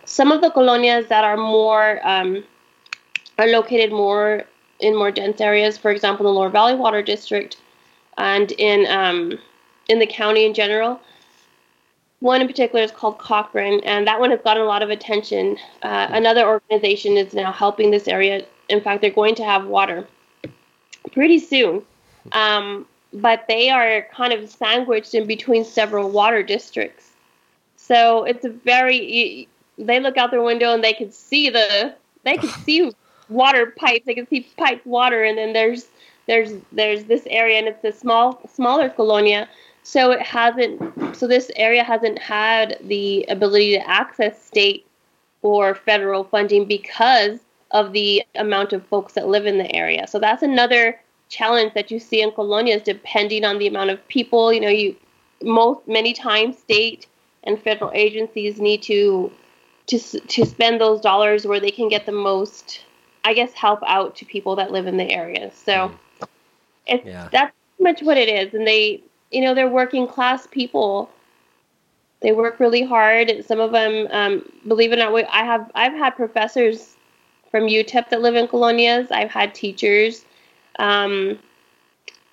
Some 0.05 0.31
of 0.31 0.41
the 0.41 0.50
colonias 0.50 1.07
that 1.10 1.24
are 1.24 1.38
more 1.38 1.88
um, 2.03 2.43
are 3.38 3.48
located 3.48 3.91
more 3.91 4.43
in 4.79 4.95
more 4.95 5.12
dense 5.12 5.39
areas. 5.39 5.77
For 5.77 5.91
example, 5.91 6.24
the 6.25 6.31
Lower 6.31 6.50
Valley 6.50 6.74
Water 6.74 7.03
District, 7.03 7.57
and 8.17 8.51
in 8.53 8.88
um, 8.88 9.38
in 9.88 10.00
the 10.00 10.07
county 10.07 10.45
in 10.45 10.55
general. 10.55 11.00
One 12.22 12.41
in 12.41 12.48
particular 12.48 12.83
is 12.83 12.91
called 12.91 13.17
Cochrane, 13.19 13.81
and 13.83 14.07
that 14.07 14.19
one 14.19 14.31
has 14.31 14.39
gotten 14.41 14.63
a 14.63 14.65
lot 14.65 14.81
of 14.81 14.89
attention. 14.89 15.57
Uh, 15.83 16.07
another 16.10 16.48
organization 16.48 17.17
is 17.17 17.33
now 17.33 17.51
helping 17.51 17.91
this 17.91 18.07
area. 18.07 18.45
In 18.69 18.79
fact, 18.79 19.01
they're 19.01 19.12
going 19.12 19.36
to 19.36 19.43
have 19.43 19.65
water 19.65 20.07
pretty 21.12 21.38
soon. 21.38 21.83
Um, 22.31 22.88
but 23.12 23.45
they 23.50 23.69
are 23.69 24.07
kind 24.13 24.31
of 24.31 24.50
sandwiched 24.50 25.13
in 25.13 25.27
between 25.27 25.65
several 25.65 26.10
water 26.10 26.41
districts. 26.41 27.12
So 27.87 28.23
it's 28.23 28.45
a 28.45 28.49
very 28.49 29.47
they 29.77 29.99
look 29.99 30.17
out 30.17 30.31
their 30.31 30.41
window 30.41 30.73
and 30.73 30.83
they 30.83 30.93
can 30.93 31.11
see 31.11 31.49
the 31.49 31.93
they 32.23 32.37
can 32.37 32.49
see 32.65 32.91
water 33.29 33.73
pipes. 33.77 34.05
They 34.05 34.13
can 34.13 34.27
see 34.27 34.47
piped 34.57 34.85
water, 34.85 35.23
and 35.23 35.37
then 35.37 35.53
there's 35.53 35.87
there's 36.27 36.53
there's 36.71 37.03
this 37.05 37.23
area, 37.27 37.57
and 37.59 37.67
it's 37.67 37.83
a 37.83 37.91
small 37.91 38.39
smaller 38.53 38.89
colonia 38.89 39.49
so 39.83 40.11
it 40.11 40.21
hasn't. 40.21 41.15
So 41.15 41.27
this 41.27 41.51
area 41.55 41.83
hasn't 41.83 42.17
had 42.17 42.77
the 42.81 43.25
ability 43.29 43.73
to 43.73 43.87
access 43.87 44.41
state 44.41 44.87
or 45.41 45.75
federal 45.75 46.23
funding 46.23 46.65
because 46.65 47.39
of 47.71 47.91
the 47.91 48.23
amount 48.35 48.71
of 48.71 48.85
folks 48.87 49.13
that 49.13 49.27
live 49.27 49.45
in 49.45 49.57
the 49.57 49.75
area. 49.75 50.07
So 50.07 50.19
that's 50.19 50.41
another 50.41 50.99
challenge 51.27 51.73
that 51.73 51.91
you 51.91 51.99
see 51.99 52.21
in 52.21 52.31
colonias, 52.31 52.83
depending 52.83 53.43
on 53.43 53.57
the 53.57 53.67
amount 53.67 53.89
of 53.89 54.07
people. 54.07 54.53
You 54.53 54.61
know, 54.61 54.69
you 54.69 54.95
most 55.41 55.85
many 55.85 56.13
times 56.13 56.57
state 56.57 57.07
and 57.43 57.62
federal 57.62 57.91
agencies 57.93 58.59
need 58.59 58.83
to 58.83 59.31
to 59.88 60.00
to 60.00 60.45
spend 60.45 60.79
those 60.79 61.01
dollars 61.01 61.45
where 61.45 61.59
they 61.59 61.71
can 61.71 61.89
get 61.89 62.05
the 62.05 62.12
most, 62.12 62.81
I 63.23 63.33
guess, 63.33 63.53
help 63.53 63.79
out 63.85 64.15
to 64.17 64.25
people 64.25 64.55
that 64.55 64.71
live 64.71 64.88
in 64.88 64.97
the 64.97 65.12
area. 65.12 65.51
So 65.53 65.91
mm. 66.21 66.27
it's 66.88 67.05
yeah. 67.05 67.29
that's 67.31 67.53
much 67.79 68.01
what 68.01 68.17
it 68.17 68.29
is, 68.29 68.53
and 68.53 68.65
they 68.65 69.01
you 69.33 69.41
know 69.41 69.53
they're 69.53 69.67
working 69.67 70.07
class 70.07 70.47
people 70.47 71.09
they 72.21 72.31
work 72.31 72.59
really 72.59 72.83
hard 72.83 73.43
some 73.45 73.59
of 73.59 73.71
them 73.71 74.07
um, 74.12 74.50
believe 74.67 74.91
it 74.93 75.00
or 75.00 75.12
not 75.12 75.25
i 75.31 75.43
have 75.43 75.69
i've 75.75 75.93
had 75.93 76.12
professors 76.15 76.95
from 77.51 77.63
utep 77.63 78.09
that 78.09 78.21
live 78.21 78.35
in 78.35 78.47
colonias 78.47 79.12
i've 79.12 79.29
had 79.29 79.53
teachers 79.53 80.23
um, 80.79 81.38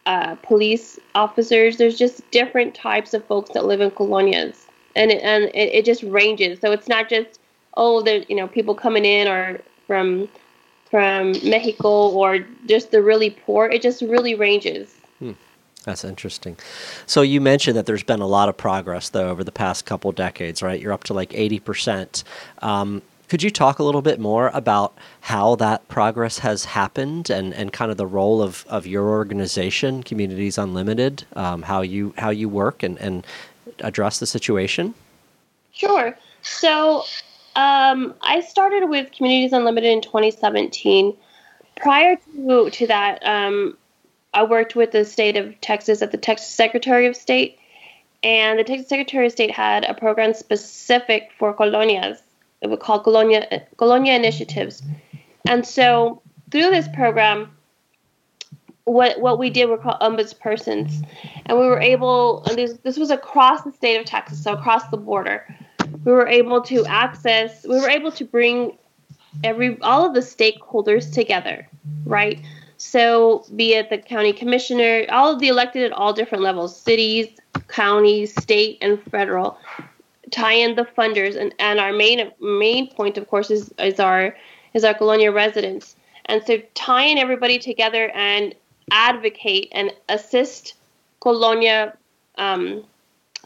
uh, 0.06 0.34
police 0.36 0.98
officers 1.14 1.76
there's 1.76 1.98
just 1.98 2.28
different 2.30 2.74
types 2.74 3.12
of 3.12 3.24
folks 3.24 3.50
that 3.50 3.64
live 3.64 3.80
in 3.80 3.90
colonias 3.90 4.66
and 4.96 5.10
it, 5.10 5.22
and 5.22 5.44
it, 5.44 5.74
it 5.74 5.84
just 5.84 6.02
ranges 6.04 6.60
so 6.60 6.72
it's 6.72 6.88
not 6.88 7.08
just 7.08 7.38
oh 7.76 8.02
there's 8.02 8.24
you 8.28 8.36
know 8.36 8.48
people 8.48 8.74
coming 8.74 9.04
in 9.04 9.28
or 9.28 9.60
from 9.86 10.28
from 10.90 11.32
mexico 11.48 12.08
or 12.10 12.38
just 12.66 12.90
the 12.90 13.02
really 13.02 13.30
poor 13.30 13.66
it 13.66 13.82
just 13.82 14.02
really 14.02 14.34
ranges 14.34 14.96
that's 15.84 16.04
interesting. 16.04 16.56
So 17.06 17.22
you 17.22 17.40
mentioned 17.40 17.76
that 17.76 17.86
there's 17.86 18.02
been 18.02 18.20
a 18.20 18.26
lot 18.26 18.48
of 18.48 18.56
progress 18.56 19.08
though 19.08 19.30
over 19.30 19.42
the 19.42 19.52
past 19.52 19.86
couple 19.86 20.12
decades, 20.12 20.62
right? 20.62 20.80
You're 20.80 20.92
up 20.92 21.04
to 21.04 21.14
like 21.14 21.30
80%. 21.30 22.22
Um, 22.60 23.02
could 23.28 23.42
you 23.42 23.50
talk 23.50 23.78
a 23.78 23.84
little 23.84 24.02
bit 24.02 24.18
more 24.18 24.50
about 24.52 24.92
how 25.20 25.54
that 25.56 25.86
progress 25.86 26.38
has 26.38 26.64
happened 26.64 27.30
and, 27.30 27.54
and 27.54 27.72
kind 27.72 27.90
of 27.90 27.96
the 27.96 28.06
role 28.06 28.42
of, 28.42 28.66
of 28.68 28.88
your 28.88 29.08
organization, 29.08 30.02
Communities 30.02 30.58
Unlimited, 30.58 31.24
um, 31.36 31.62
how 31.62 31.80
you 31.80 32.12
how 32.18 32.30
you 32.30 32.48
work 32.48 32.82
and, 32.82 32.98
and 32.98 33.24
address 33.80 34.18
the 34.18 34.26
situation? 34.26 34.94
Sure. 35.72 36.16
So 36.42 37.04
um, 37.56 38.14
I 38.22 38.40
started 38.40 38.88
with 38.88 39.12
Communities 39.12 39.52
Unlimited 39.52 39.90
in 39.90 40.00
2017. 40.00 41.16
Prior 41.76 42.16
to 42.16 42.70
to 42.70 42.86
that, 42.86 43.24
um, 43.26 43.76
I 44.34 44.44
worked 44.44 44.76
with 44.76 44.92
the 44.92 45.04
state 45.04 45.36
of 45.36 45.60
Texas 45.60 46.02
at 46.02 46.12
the 46.12 46.18
Texas 46.18 46.48
Secretary 46.48 47.06
of 47.06 47.16
State, 47.16 47.58
and 48.22 48.58
the 48.58 48.64
Texas 48.64 48.88
Secretary 48.88 49.26
of 49.26 49.32
State 49.32 49.50
had 49.50 49.84
a 49.84 49.94
program 49.94 50.34
specific 50.34 51.30
for 51.38 51.54
colonias. 51.54 52.18
It 52.60 52.68
was 52.68 52.78
called 52.80 53.04
Colonia 53.04 53.66
Colonia 53.76 54.14
Initiatives, 54.14 54.82
and 55.48 55.66
so 55.66 56.20
through 56.50 56.70
this 56.70 56.88
program, 56.88 57.50
what 58.90 59.20
what 59.20 59.38
we 59.38 59.50
did 59.50 59.66
were 59.66 59.78
called 59.78 60.00
ombudspersons, 60.00 61.06
and 61.46 61.58
we 61.58 61.66
were 61.66 61.80
able. 61.80 62.44
And 62.44 62.58
this 62.58 62.78
this 62.82 62.96
was 62.96 63.10
across 63.10 63.62
the 63.62 63.72
state 63.72 63.98
of 63.98 64.06
Texas, 64.06 64.42
so 64.42 64.52
across 64.52 64.88
the 64.90 64.96
border, 64.96 65.46
we 66.04 66.12
were 66.12 66.26
able 66.26 66.60
to 66.62 66.84
access. 66.86 67.64
We 67.64 67.80
were 67.80 67.88
able 67.88 68.12
to 68.12 68.24
bring 68.24 68.76
every 69.44 69.80
all 69.80 70.06
of 70.06 70.14
the 70.14 70.20
stakeholders 70.20 71.12
together, 71.12 71.68
right? 72.04 72.40
So, 72.78 73.44
be 73.56 73.74
it 73.74 73.90
the 73.90 73.98
county 73.98 74.32
commissioner, 74.32 75.04
all 75.10 75.32
of 75.32 75.38
the 75.38 75.48
elected 75.48 75.84
at 75.84 75.92
all 75.92 76.12
different 76.12 76.42
levels 76.42 76.74
cities, 76.74 77.28
counties, 77.68 78.34
state, 78.40 78.78
and 78.80 79.00
federal 79.10 79.58
tie 80.30 80.52
in 80.52 80.76
the 80.76 80.84
funders. 80.84 81.36
And, 81.36 81.54
and 81.58 81.78
our 81.78 81.92
main 81.92 82.30
main 82.40 82.90
point, 82.92 83.18
of 83.18 83.28
course, 83.28 83.50
is, 83.50 83.72
is, 83.78 84.00
our, 84.00 84.34
is 84.74 84.84
our 84.84 84.94
Colonia 84.94 85.30
residents. 85.30 85.96
And 86.26 86.42
so, 86.46 86.58
tying 86.74 87.18
everybody 87.18 87.58
together 87.58 88.10
and 88.14 88.54
advocate 88.90 89.68
and 89.72 89.92
assist 90.08 90.74
Colonia 91.20 91.96
um, 92.36 92.84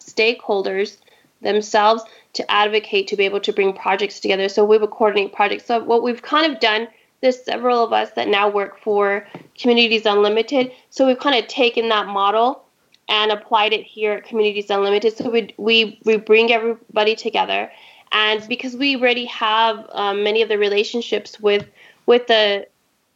stakeholders 0.01 0.99
themselves 1.43 2.03
to 2.35 2.51
advocate 2.51 3.09
to 3.09 3.17
be 3.17 3.25
able 3.25 3.41
to 3.41 3.53
bring 3.53 3.73
projects 3.73 4.21
together. 4.21 4.49
So 4.49 4.65
we 4.65 4.79
would 4.79 4.91
coordinate 4.91 5.33
projects. 5.33 5.67
So 5.67 5.83
what 5.83 6.03
we've 6.03 6.23
kind 6.23 6.53
of 6.53 6.61
done 6.61 6.89
there's 7.25 7.43
several 7.43 7.83
of 7.83 7.91
us 7.91 8.11
that 8.17 8.29
now 8.29 8.51
work 8.51 8.79
for 8.81 9.27
Communities 9.59 10.05
Unlimited. 10.05 10.71
So 10.91 11.07
we've 11.07 11.19
kind 11.19 11.43
of 11.43 11.49
taken 11.49 11.89
that 11.89 12.07
model 12.07 12.63
and 13.09 13.33
applied 13.33 13.73
it 13.73 13.83
here 13.83 14.13
at 14.13 14.25
Communities 14.25 14.69
Unlimited. 14.69 15.17
So 15.17 15.31
we 15.31 15.55
we, 15.57 15.99
we 16.05 16.19
bring 16.19 16.53
everybody 16.53 17.17
together, 17.17 17.73
and 18.13 18.47
because 18.47 18.77
we 18.77 18.97
already 18.97 19.25
have 19.25 19.87
um, 19.93 20.23
many 20.23 20.43
of 20.43 20.51
the 20.51 20.59
relationships 20.59 21.41
with 21.41 21.67
with 22.05 22.27
the 22.27 22.67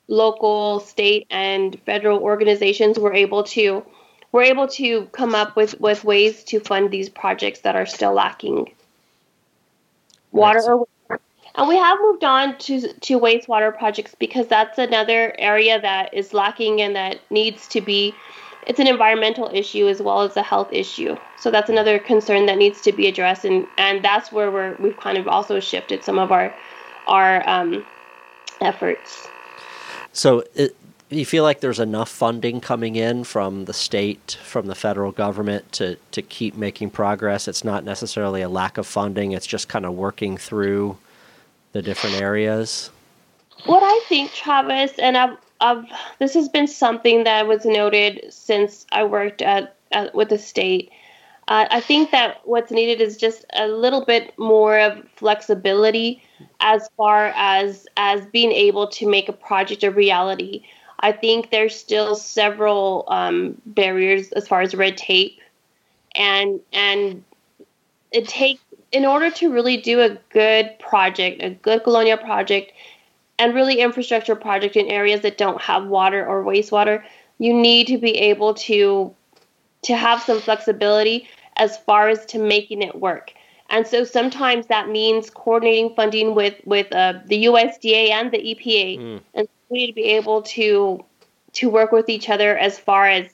local, 0.08 0.80
state, 0.80 1.26
and 1.30 1.80
federal 1.84 2.18
organizations, 2.20 2.98
we're 2.98 3.14
able 3.14 3.44
to 3.44 3.84
we're 4.32 4.42
able 4.42 4.68
to 4.68 5.06
come 5.06 5.34
up 5.34 5.56
with 5.56 5.78
with 5.80 6.04
ways 6.04 6.44
to 6.44 6.60
fund 6.60 6.90
these 6.90 7.08
projects 7.08 7.60
that 7.60 7.76
are 7.76 7.86
still 7.86 8.12
lacking. 8.12 8.74
Water 10.32 10.60
or 10.60 10.86
and 11.54 11.68
we 11.68 11.76
have 11.76 11.98
moved 12.00 12.24
on 12.24 12.56
to 12.58 12.92
to 12.92 13.18
wastewater 13.18 13.76
projects 13.76 14.14
because 14.14 14.46
that's 14.46 14.78
another 14.78 15.34
area 15.38 15.80
that 15.80 16.14
is 16.14 16.32
lacking 16.32 16.80
and 16.80 16.94
that 16.96 17.20
needs 17.30 17.68
to 17.68 17.80
be 17.80 18.20
it's 18.62 18.80
an 18.80 18.86
environmental 18.86 19.50
issue 19.52 19.88
as 19.88 20.02
well 20.02 20.20
as 20.22 20.36
a 20.36 20.42
health 20.42 20.68
issue. 20.72 21.16
So 21.36 21.50
that's 21.50 21.70
another 21.70 21.98
concern 21.98 22.46
that 22.46 22.58
needs 22.58 22.82
to 22.82 22.92
be 22.92 23.06
addressed 23.06 23.44
and 23.44 23.66
and 23.78 24.04
that's 24.04 24.30
where 24.30 24.50
we're 24.50 24.76
we've 24.78 24.96
kind 24.96 25.18
of 25.18 25.26
also 25.26 25.60
shifted 25.60 26.04
some 26.04 26.18
of 26.18 26.30
our 26.32 26.56
our 27.06 27.48
um, 27.48 27.86
efforts. 28.60 29.26
So 30.18 30.42
it, 30.57 30.74
you 31.11 31.24
feel 31.24 31.44
like 31.44 31.61
there's 31.61 31.78
enough 31.78 32.09
funding 32.09 32.61
coming 32.61 32.96
in 32.96 33.22
from 33.22 33.66
the 33.66 33.72
state, 33.72 34.37
from 34.42 34.66
the 34.66 34.74
federal 34.74 35.12
government 35.12 35.70
to, 35.72 35.96
to 36.11 36.22
keep 36.22 36.57
making 36.57 36.90
progress. 36.90 37.46
It's 37.46 37.62
not 37.62 37.85
necessarily 37.85 38.42
a 38.42 38.48
lack 38.48 38.78
of 38.78 38.87
funding, 38.87 39.31
it's 39.31 39.46
just 39.46 39.68
kind 39.68 39.87
of 39.87 39.94
working 39.94 40.37
through 40.37 40.98
the 41.72 41.83
different 41.83 42.20
areas? 42.20 42.90
What 43.66 43.83
I 43.85 44.04
think, 44.09 44.33
Travis, 44.33 44.90
and 44.98 45.16
I've, 45.16 45.37
I've 45.61 45.85
this 46.18 46.35
has 46.35 46.48
been 46.48 46.66
something 46.66 47.22
that 47.24 47.46
was 47.46 47.64
noted 47.64 48.33
since 48.33 48.87
I 48.90 49.04
worked 49.04 49.40
at, 49.40 49.76
at 49.92 50.14
with 50.16 50.31
the 50.31 50.38
state. 50.38 50.90
Uh, 51.48 51.66
I 51.70 51.80
think 51.80 52.11
that 52.11 52.42
what's 52.44 52.70
needed 52.70 53.00
is 53.00 53.16
just 53.16 53.46
a 53.56 53.66
little 53.66 54.04
bit 54.04 54.38
more 54.38 54.78
of 54.78 55.02
flexibility 55.16 56.22
as 56.61 56.90
far 56.94 57.32
as 57.34 57.87
as 57.96 58.24
being 58.26 58.52
able 58.52 58.87
to 58.88 59.08
make 59.08 59.30
a 59.30 59.32
project 59.32 59.82
a 59.82 59.90
reality. 59.90 60.62
I 61.00 61.12
think 61.12 61.50
there's 61.50 61.74
still 61.74 62.16
several 62.16 63.04
um, 63.08 63.61
barriers 63.64 64.30
as 64.32 64.46
far 64.46 64.61
as 64.61 64.74
red 64.74 64.98
tape, 64.98 65.40
and 66.14 66.61
and 66.70 67.24
it 68.12 68.28
takes 68.28 68.61
in 68.92 69.06
order 69.06 69.30
to 69.30 69.50
really 69.50 69.78
do 69.78 70.02
a 70.02 70.18
good 70.30 70.78
project, 70.78 71.42
a 71.42 71.50
good 71.50 71.82
colonial 71.82 72.18
project, 72.18 72.72
and 73.38 73.54
really 73.54 73.80
infrastructure 73.80 74.37
project 74.37 74.76
in 74.76 74.87
areas 74.88 75.22
that 75.22 75.38
don't 75.38 75.62
have 75.62 75.87
water 75.87 76.26
or 76.26 76.44
wastewater, 76.44 77.02
you 77.38 77.54
need 77.54 77.87
to 77.87 77.96
be 77.96 78.18
able 78.18 78.52
to 78.52 79.14
to 79.80 79.96
have 79.96 80.20
some 80.22 80.40
flexibility 80.40 81.26
as 81.58 81.76
far 81.78 82.08
as 82.08 82.24
to 82.26 82.38
making 82.38 82.82
it 82.82 82.94
work. 82.94 83.32
And 83.70 83.86
so 83.86 84.04
sometimes 84.04 84.66
that 84.68 84.88
means 84.88 85.28
coordinating 85.28 85.94
funding 85.94 86.34
with 86.34 86.54
with 86.64 86.90
uh, 86.92 87.14
the 87.26 87.44
USDA 87.44 88.10
and 88.10 88.30
the 88.30 88.38
EPA, 88.38 88.98
mm. 88.98 89.20
and 89.34 89.48
we 89.68 89.78
need 89.78 89.86
to 89.88 89.92
be 89.92 90.04
able 90.04 90.42
to 90.42 91.04
to 91.54 91.68
work 91.68 91.92
with 91.92 92.08
each 92.08 92.30
other 92.30 92.56
as 92.56 92.78
far 92.78 93.06
as 93.06 93.28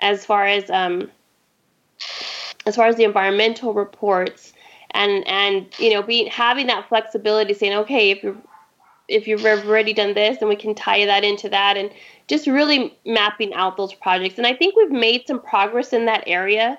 as 0.00 0.24
far 0.24 0.46
as 0.46 0.70
um, 0.70 1.10
as 2.66 2.76
far 2.76 2.86
as 2.86 2.96
the 2.96 3.04
environmental 3.04 3.74
reports 3.74 4.52
and 4.92 5.26
and 5.26 5.66
you 5.78 5.92
know 5.92 6.02
being 6.02 6.26
having 6.28 6.66
that 6.68 6.88
flexibility 6.88 7.52
saying 7.52 7.74
okay 7.74 8.10
if 8.10 8.22
you're 8.22 8.36
if 9.06 9.28
you've 9.28 9.44
already 9.44 9.92
done 9.92 10.14
this 10.14 10.38
and 10.40 10.48
we 10.48 10.56
can 10.56 10.74
tie 10.74 11.04
that 11.04 11.24
into 11.24 11.48
that 11.48 11.76
and 11.76 11.90
just 12.26 12.46
really 12.46 12.96
mapping 13.04 13.52
out 13.52 13.76
those 13.76 13.92
projects 13.92 14.38
and 14.38 14.46
i 14.46 14.54
think 14.54 14.74
we've 14.76 14.90
made 14.90 15.26
some 15.26 15.40
progress 15.40 15.92
in 15.92 16.06
that 16.06 16.24
area 16.26 16.78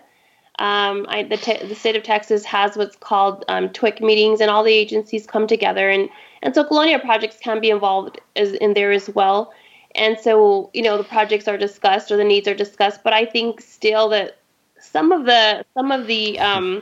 um, 0.60 1.06
I, 1.10 1.24
the, 1.24 1.66
the 1.68 1.76
state 1.76 1.96
of 1.96 2.04
texas 2.04 2.46
has 2.46 2.76
what's 2.76 2.96
called 2.96 3.44
um, 3.48 3.70
TWICC 3.70 4.02
meetings 4.02 4.42
and 4.42 4.50
all 4.50 4.64
the 4.64 4.74
agencies 4.74 5.26
come 5.26 5.48
together 5.48 5.90
and 5.90 6.10
and 6.42 6.54
so 6.54 6.64
colonial 6.64 7.00
projects 7.00 7.38
can 7.40 7.60
be 7.60 7.70
involved 7.70 8.20
as, 8.36 8.54
in 8.54 8.74
there 8.74 8.92
as 8.92 9.10
well 9.10 9.54
and 9.96 10.20
so 10.20 10.70
you 10.74 10.82
know 10.82 10.98
the 10.98 11.04
projects 11.04 11.48
are 11.48 11.58
discussed 11.58 12.12
or 12.12 12.18
the 12.18 12.24
needs 12.24 12.48
are 12.48 12.56
discussed 12.56 13.04
but 13.04 13.14
i 13.14 13.26
think 13.26 13.62
still 13.62 14.10
that 14.10 14.38
some 14.82 15.12
of 15.12 15.26
the 15.26 15.66
some 15.74 15.92
of 15.92 16.08
the 16.08 16.40
um, 16.40 16.82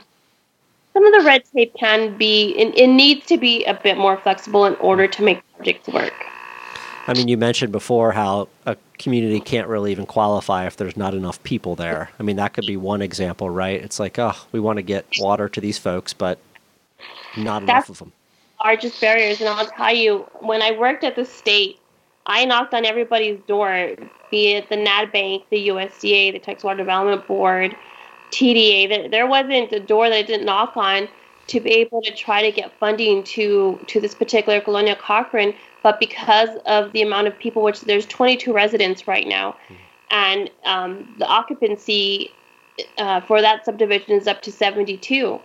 some 0.92 1.04
of 1.04 1.12
the 1.12 1.26
red 1.26 1.42
tape 1.52 1.74
can 1.74 2.16
be 2.16 2.54
it, 2.56 2.78
it 2.78 2.86
needs 2.86 3.26
to 3.26 3.36
be 3.36 3.64
a 3.64 3.74
bit 3.74 3.98
more 3.98 4.16
flexible 4.16 4.64
in 4.64 4.74
order 4.76 5.06
to 5.08 5.22
make 5.22 5.42
projects 5.56 5.88
work. 5.88 6.14
I 7.06 7.12
mean, 7.14 7.28
you 7.28 7.36
mentioned 7.36 7.72
before 7.72 8.12
how 8.12 8.48
a 8.66 8.76
community 8.98 9.40
can't 9.40 9.68
really 9.68 9.90
even 9.90 10.06
qualify 10.06 10.66
if 10.66 10.76
there's 10.76 10.96
not 10.96 11.14
enough 11.14 11.42
people 11.42 11.74
there. 11.76 12.10
I 12.18 12.22
mean, 12.22 12.36
that 12.36 12.54
could 12.54 12.66
be 12.66 12.76
one 12.76 13.02
example, 13.02 13.50
right? 13.50 13.82
It's 13.82 14.00
like, 14.00 14.18
oh, 14.18 14.34
we 14.52 14.60
want 14.60 14.78
to 14.78 14.82
get 14.82 15.04
water 15.18 15.48
to 15.48 15.60
these 15.60 15.78
folks, 15.78 16.12
but 16.12 16.38
not 17.36 17.66
That's 17.66 17.88
enough 17.88 17.90
of 17.90 17.98
them. 17.98 18.12
Largest 18.62 19.00
barriers, 19.00 19.40
and 19.40 19.48
I'll 19.48 19.66
tell 19.66 19.94
you, 19.94 20.18
when 20.40 20.62
I 20.62 20.70
worked 20.72 21.04
at 21.04 21.16
the 21.16 21.24
state, 21.24 21.78
I 22.26 22.46
knocked 22.46 22.72
on 22.72 22.86
everybody's 22.86 23.38
door, 23.40 23.96
be 24.30 24.52
it 24.52 24.70
the 24.70 24.76
NAD 24.76 25.12
Bank, 25.12 25.44
the 25.50 25.68
USDA, 25.68 26.32
the 26.32 26.38
Texas 26.38 26.64
Water 26.64 26.78
Development 26.78 27.26
Board, 27.26 27.76
TDA. 28.30 29.10
There 29.10 29.26
wasn't 29.26 29.70
a 29.72 29.80
door 29.80 30.08
that 30.08 30.16
I 30.16 30.22
didn't 30.22 30.46
knock 30.46 30.76
on 30.76 31.08
to 31.48 31.60
be 31.60 31.70
able 31.72 32.00
to 32.00 32.14
try 32.14 32.40
to 32.40 32.50
get 32.50 32.72
funding 32.78 33.22
to 33.24 33.78
to 33.88 34.00
this 34.00 34.14
particular 34.14 34.62
Colonia 34.62 34.96
Cochrane, 34.96 35.54
but 35.84 36.00
because 36.00 36.48
of 36.64 36.92
the 36.92 37.02
amount 37.02 37.28
of 37.28 37.38
people, 37.38 37.62
which 37.62 37.82
there's 37.82 38.06
22 38.06 38.54
residents 38.54 39.06
right 39.06 39.28
now, 39.28 39.54
and 40.10 40.50
um, 40.64 41.14
the 41.18 41.26
occupancy 41.26 42.30
uh, 42.96 43.20
for 43.20 43.42
that 43.42 43.66
subdivision 43.66 44.12
is 44.12 44.26
up 44.26 44.40
to 44.42 44.50
72. 44.50 45.38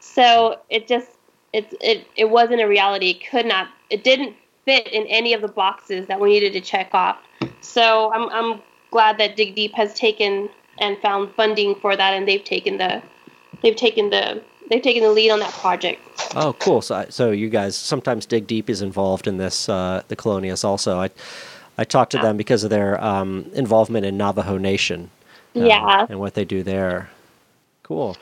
So 0.00 0.58
it 0.70 0.88
just 0.88 1.10
it's 1.52 1.74
it 1.82 2.06
it 2.16 2.30
wasn't 2.30 2.62
a 2.62 2.66
reality. 2.66 3.10
It 3.10 3.30
could 3.30 3.44
not. 3.44 3.68
It 3.90 4.02
didn't 4.02 4.34
fit 4.64 4.88
in 4.88 5.06
any 5.08 5.34
of 5.34 5.42
the 5.42 5.48
boxes 5.48 6.06
that 6.06 6.18
we 6.18 6.30
needed 6.30 6.54
to 6.54 6.62
check 6.62 6.88
off. 6.94 7.18
So 7.60 8.10
I'm 8.14 8.30
I'm 8.30 8.62
glad 8.90 9.18
that 9.18 9.36
Dig 9.36 9.54
Deep 9.54 9.74
has 9.74 9.92
taken 9.92 10.48
and 10.78 10.96
found 10.98 11.34
funding 11.34 11.74
for 11.74 11.96
that, 11.96 12.14
and 12.14 12.26
they've 12.26 12.42
taken 12.42 12.78
the 12.78 13.02
they've 13.62 13.76
taken 13.76 14.08
the 14.08 14.42
they've 14.70 14.82
taken 14.82 15.02
the 15.02 15.10
lead 15.10 15.30
on 15.30 15.40
that 15.40 15.52
project. 15.52 16.00
Oh, 16.34 16.54
cool. 16.58 16.82
So, 16.82 17.06
so 17.08 17.30
you 17.30 17.48
guys 17.48 17.76
sometimes 17.76 18.26
Dig 18.26 18.46
Deep 18.46 18.70
is 18.70 18.82
involved 18.82 19.26
in 19.26 19.36
this. 19.38 19.68
Uh, 19.68 20.02
the 20.08 20.16
Colonias 20.16 20.64
also. 20.64 20.98
I 20.98 21.10
I 21.78 21.84
talked 21.84 22.12
to 22.12 22.18
them 22.18 22.36
because 22.36 22.64
of 22.64 22.70
their 22.70 23.02
um, 23.02 23.50
involvement 23.54 24.04
in 24.06 24.16
Navajo 24.16 24.58
Nation. 24.58 25.10
uh, 25.56 25.60
Yeah. 25.60 26.06
And 26.08 26.20
what 26.20 26.34
they 26.34 26.44
do 26.44 26.62
there. 26.62 27.10
Cool. 27.82 28.16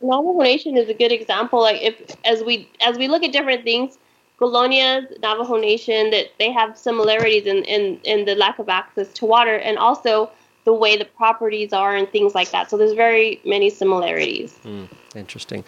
Navajo 0.00 0.40
Nation 0.40 0.76
is 0.76 0.88
a 0.88 0.94
good 0.94 1.12
example. 1.12 1.60
Like 1.60 1.80
if 1.82 2.16
as 2.24 2.42
we 2.42 2.68
as 2.80 2.96
we 2.96 3.08
look 3.08 3.22
at 3.22 3.32
different 3.32 3.64
things, 3.64 3.98
Colonias, 4.40 5.06
Navajo 5.20 5.56
Nation, 5.56 6.10
that 6.10 6.26
they 6.38 6.52
have 6.52 6.76
similarities 6.76 7.46
in, 7.46 7.64
in, 7.64 7.98
in 8.04 8.24
the 8.26 8.34
lack 8.34 8.58
of 8.58 8.68
access 8.68 9.08
to 9.14 9.26
water 9.26 9.56
and 9.56 9.78
also 9.78 10.30
the 10.66 10.74
way 10.74 10.96
the 10.96 11.04
properties 11.04 11.72
are 11.72 11.96
and 11.96 12.10
things 12.10 12.34
like 12.34 12.50
that. 12.50 12.68
So 12.68 12.76
there's 12.76 12.92
very 12.92 13.40
many 13.44 13.70
similarities. 13.70 14.58
Mm, 14.64 14.88
interesting. 15.14 15.64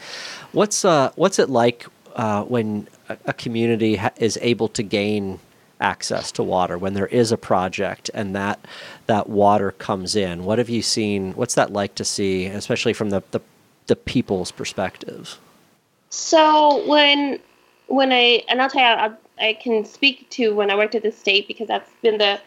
What's 0.52 0.84
uh 0.84 1.12
what's 1.14 1.38
it 1.38 1.48
like 1.48 1.86
uh, 2.16 2.42
when 2.42 2.88
a, 3.08 3.32
community 3.32 3.94
ha- 3.94 4.10
is 4.16 4.36
able 4.42 4.68
to 4.70 4.82
gain 4.82 5.38
access 5.80 6.32
to 6.32 6.42
water 6.42 6.76
when 6.76 6.94
there 6.94 7.06
is 7.06 7.30
a 7.30 7.36
project 7.36 8.10
and 8.12 8.34
that 8.34 8.58
that 9.06 9.28
water 9.30 9.70
comes 9.70 10.16
in? 10.16 10.44
What 10.44 10.58
have 10.58 10.68
you 10.68 10.82
seen? 10.82 11.32
What's 11.32 11.54
that 11.54 11.72
like 11.72 11.94
to 11.94 12.04
see, 12.04 12.46
especially 12.46 12.92
from 12.92 13.10
the 13.10 13.22
the, 13.30 13.40
the 13.86 13.96
people's 13.96 14.50
perspective? 14.50 15.38
So 16.10 16.84
when 16.88 17.38
when 17.86 18.10
I 18.10 18.42
and 18.48 18.60
I'll 18.60 18.68
tell 18.68 18.82
you, 18.82 19.16
I, 19.40 19.48
I 19.50 19.52
can 19.54 19.84
speak 19.84 20.28
to 20.30 20.56
when 20.56 20.72
I 20.72 20.74
worked 20.74 20.96
at 20.96 21.04
the 21.04 21.12
state 21.12 21.46
because 21.46 21.68
that's 21.68 21.90
been 22.02 22.18
the 22.18 22.40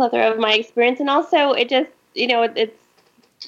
plethora 0.00 0.30
of 0.30 0.38
my 0.38 0.54
experience, 0.54 0.98
and 1.00 1.10
also 1.10 1.52
it 1.52 1.68
just 1.68 1.90
you 2.14 2.26
know 2.26 2.42
it, 2.42 2.52
it's 2.56 2.78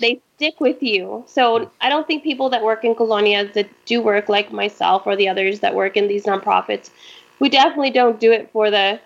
they 0.00 0.20
stick 0.36 0.60
with 0.60 0.82
you. 0.82 1.24
So 1.26 1.70
I 1.80 1.88
don't 1.88 2.06
think 2.06 2.22
people 2.22 2.50
that 2.50 2.62
work 2.62 2.84
in 2.84 2.94
colonias 2.94 3.52
that 3.54 3.68
do 3.86 4.02
work 4.02 4.28
like 4.28 4.52
myself 4.52 5.06
or 5.06 5.16
the 5.16 5.28
others 5.28 5.60
that 5.60 5.74
work 5.74 5.96
in 5.96 6.08
these 6.08 6.24
nonprofits, 6.24 6.90
we 7.40 7.48
definitely 7.48 7.90
don't 7.90 8.20
do 8.20 8.32
it 8.32 8.50
for 8.52 8.70
the 8.70 9.00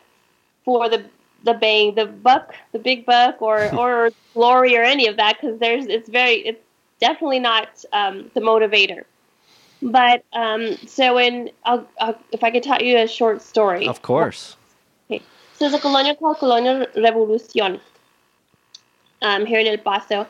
for 0.65 0.89
the 0.89 1.05
the 1.45 1.55
bang, 1.55 1.95
the 1.95 2.07
buck, 2.07 2.55
the 2.73 2.81
big 2.81 3.07
buck, 3.07 3.41
or 3.41 3.73
or 3.83 4.11
glory 4.35 4.77
or 4.77 4.83
any 4.83 5.07
of 5.07 5.17
that 5.17 5.37
because 5.41 5.59
there's 5.61 5.87
it's 5.87 6.09
very 6.09 6.37
it's 6.51 6.65
definitely 7.01 7.41
not 7.41 7.85
um, 7.93 8.31
the 8.35 8.41
motivator. 8.41 9.05
But 9.83 10.25
um, 10.33 10.77
so 10.87 11.19
in 11.19 11.51
I'll, 11.65 11.87
I'll, 12.01 12.19
if 12.33 12.43
I 12.43 12.51
could 12.51 12.65
tell 12.65 12.83
you 12.83 12.99
a 12.99 13.07
short 13.07 13.41
story. 13.43 13.87
Of 13.87 14.03
course. 14.03 14.57
There's 15.59 15.75
a 15.75 15.79
colonia 15.79 16.15
called 16.15 16.39
Colonia 16.39 16.87
Revolucion 16.97 17.81
um, 19.23 19.47
here 19.47 19.61
in 19.61 19.67
El 19.67 19.79
Paso. 19.79 20.27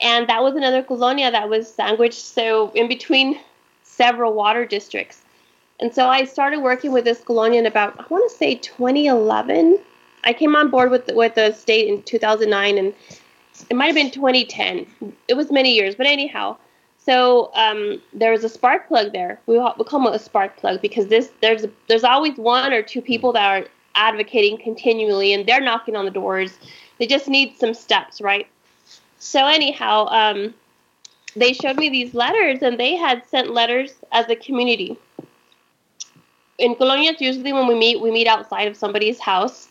And 0.00 0.28
that 0.28 0.42
was 0.42 0.54
another 0.54 0.82
colonia 0.82 1.30
that 1.30 1.48
was 1.48 1.72
sandwiched 1.72 2.24
so 2.24 2.70
in 2.70 2.88
between 2.88 3.38
several 3.82 4.32
water 4.32 4.64
districts. 4.64 5.22
And 5.80 5.94
so 5.94 6.08
I 6.08 6.24
started 6.24 6.60
working 6.60 6.92
with 6.92 7.04
this 7.04 7.20
colonia 7.20 7.58
in 7.58 7.66
about, 7.66 7.98
I 7.98 8.04
want 8.08 8.30
to 8.30 8.36
say 8.36 8.54
2011. 8.54 9.78
I 10.24 10.32
came 10.32 10.54
on 10.54 10.70
board 10.70 10.90
with 10.90 11.10
with 11.14 11.34
the 11.34 11.52
state 11.52 11.88
in 11.88 12.02
2009, 12.02 12.78
and 12.78 12.94
it 13.70 13.74
might 13.74 13.86
have 13.86 13.94
been 13.94 14.10
2010. 14.10 14.86
It 15.28 15.34
was 15.34 15.50
many 15.50 15.74
years, 15.74 15.94
but 15.94 16.06
anyhow. 16.06 16.56
So 16.98 17.50
um, 17.54 18.02
there 18.12 18.30
was 18.30 18.44
a 18.44 18.48
spark 18.50 18.88
plug 18.88 19.14
there. 19.14 19.40
We, 19.46 19.58
we 19.58 19.84
call 19.84 20.06
it 20.08 20.14
a 20.14 20.18
spark 20.18 20.58
plug 20.58 20.82
because 20.82 21.06
this 21.06 21.32
there's 21.40 21.64
there's 21.88 22.04
always 22.04 22.36
one 22.36 22.74
or 22.74 22.82
two 22.82 23.00
people 23.00 23.32
that 23.32 23.48
are 23.48 23.66
advocating 24.00 24.56
continually, 24.56 25.32
and 25.34 25.46
they're 25.46 25.60
knocking 25.60 25.94
on 25.94 26.06
the 26.06 26.10
doors. 26.10 26.58
They 26.98 27.06
just 27.06 27.28
need 27.28 27.58
some 27.58 27.74
steps, 27.74 28.20
right? 28.20 28.46
So 29.18 29.46
anyhow, 29.46 30.06
um, 30.08 30.54
they 31.36 31.52
showed 31.52 31.76
me 31.76 31.90
these 31.90 32.14
letters, 32.14 32.62
and 32.62 32.80
they 32.80 32.96
had 32.96 33.22
sent 33.28 33.52
letters 33.52 33.94
as 34.10 34.28
a 34.28 34.36
community. 34.36 34.96
In 36.58 36.74
colonias, 36.74 37.20
usually 37.20 37.52
when 37.52 37.66
we 37.66 37.74
meet, 37.74 38.00
we 38.00 38.10
meet 38.10 38.26
outside 38.26 38.68
of 38.68 38.76
somebody's 38.76 39.20
house 39.20 39.68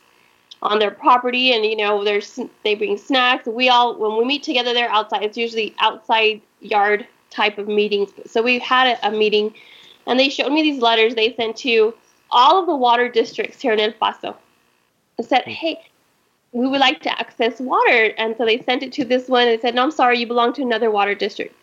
on 0.62 0.80
their 0.80 0.92
property, 0.92 1.52
and 1.54 1.66
you 1.66 1.76
know, 1.76 2.04
there's 2.04 2.40
they 2.64 2.76
bring 2.76 2.98
snacks. 2.98 3.48
We 3.48 3.70
all 3.70 3.98
when 3.98 4.18
we 4.18 4.26
meet 4.26 4.44
together 4.44 4.74
there 4.74 4.90
outside, 4.90 5.24
it's 5.24 5.38
usually 5.38 5.74
outside 5.80 6.42
yard 6.62 7.08
type 7.32 7.58
of 7.58 7.68
meetings. 7.68 8.10
So 8.26 8.42
we 8.42 8.60
had 8.60 8.88
a, 8.88 9.08
a 9.08 9.12
meeting, 9.12 9.54
and 10.06 10.20
they 10.20 10.30
showed 10.30 10.52
me 10.52 10.62
these 10.62 10.82
letters 10.82 11.16
they 11.16 11.34
sent 11.36 11.58
to 11.58 11.94
all 12.32 12.60
of 12.60 12.66
the 12.66 12.76
water 12.76 13.10
districts 13.10 13.62
here 13.62 13.74
in 13.74 13.80
El 13.80 13.92
Paso. 13.94 14.36
And 15.18 15.28
said, 15.28 15.44
hey, 15.44 15.82
we 16.52 16.68
would 16.68 16.80
like 16.80 17.02
to 17.02 17.20
access 17.20 17.60
water. 17.60 18.14
And 18.18 18.36
so 18.38 18.46
they 18.46 18.62
sent 18.62 18.84
it 18.84 18.94
to 18.94 19.06
this 19.06 19.28
one 19.28 19.48
and 19.48 19.62
said, 19.62 19.76
no, 19.76 19.84
I'm 19.84 19.92
sorry, 19.92 20.20
you 20.20 20.28
belong 20.28 20.54
to 20.54 20.62
another 20.62 20.90
water 20.90 21.14
district. 21.14 21.56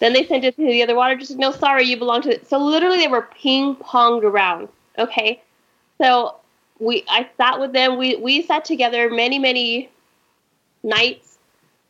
Then 0.00 0.12
they 0.12 0.26
sent 0.26 0.44
it 0.44 0.56
to 0.56 0.62
the 0.62 0.82
other 0.82 0.94
water 0.94 1.14
district. 1.14 1.40
No, 1.40 1.52
sorry, 1.52 1.84
you 1.84 1.96
belong 1.96 2.22
to. 2.22 2.30
It. 2.30 2.48
So 2.48 2.58
literally, 2.58 2.98
they 2.98 3.08
were 3.08 3.28
ping 3.40 3.76
ponged 3.76 4.24
around. 4.24 4.68
Okay, 4.98 5.40
so 5.98 6.36
we 6.80 7.04
I 7.08 7.28
sat 7.36 7.60
with 7.60 7.72
them. 7.72 7.96
We 7.96 8.16
we 8.16 8.42
sat 8.42 8.64
together 8.64 9.08
many 9.08 9.38
many 9.38 9.88
nights, 10.82 11.38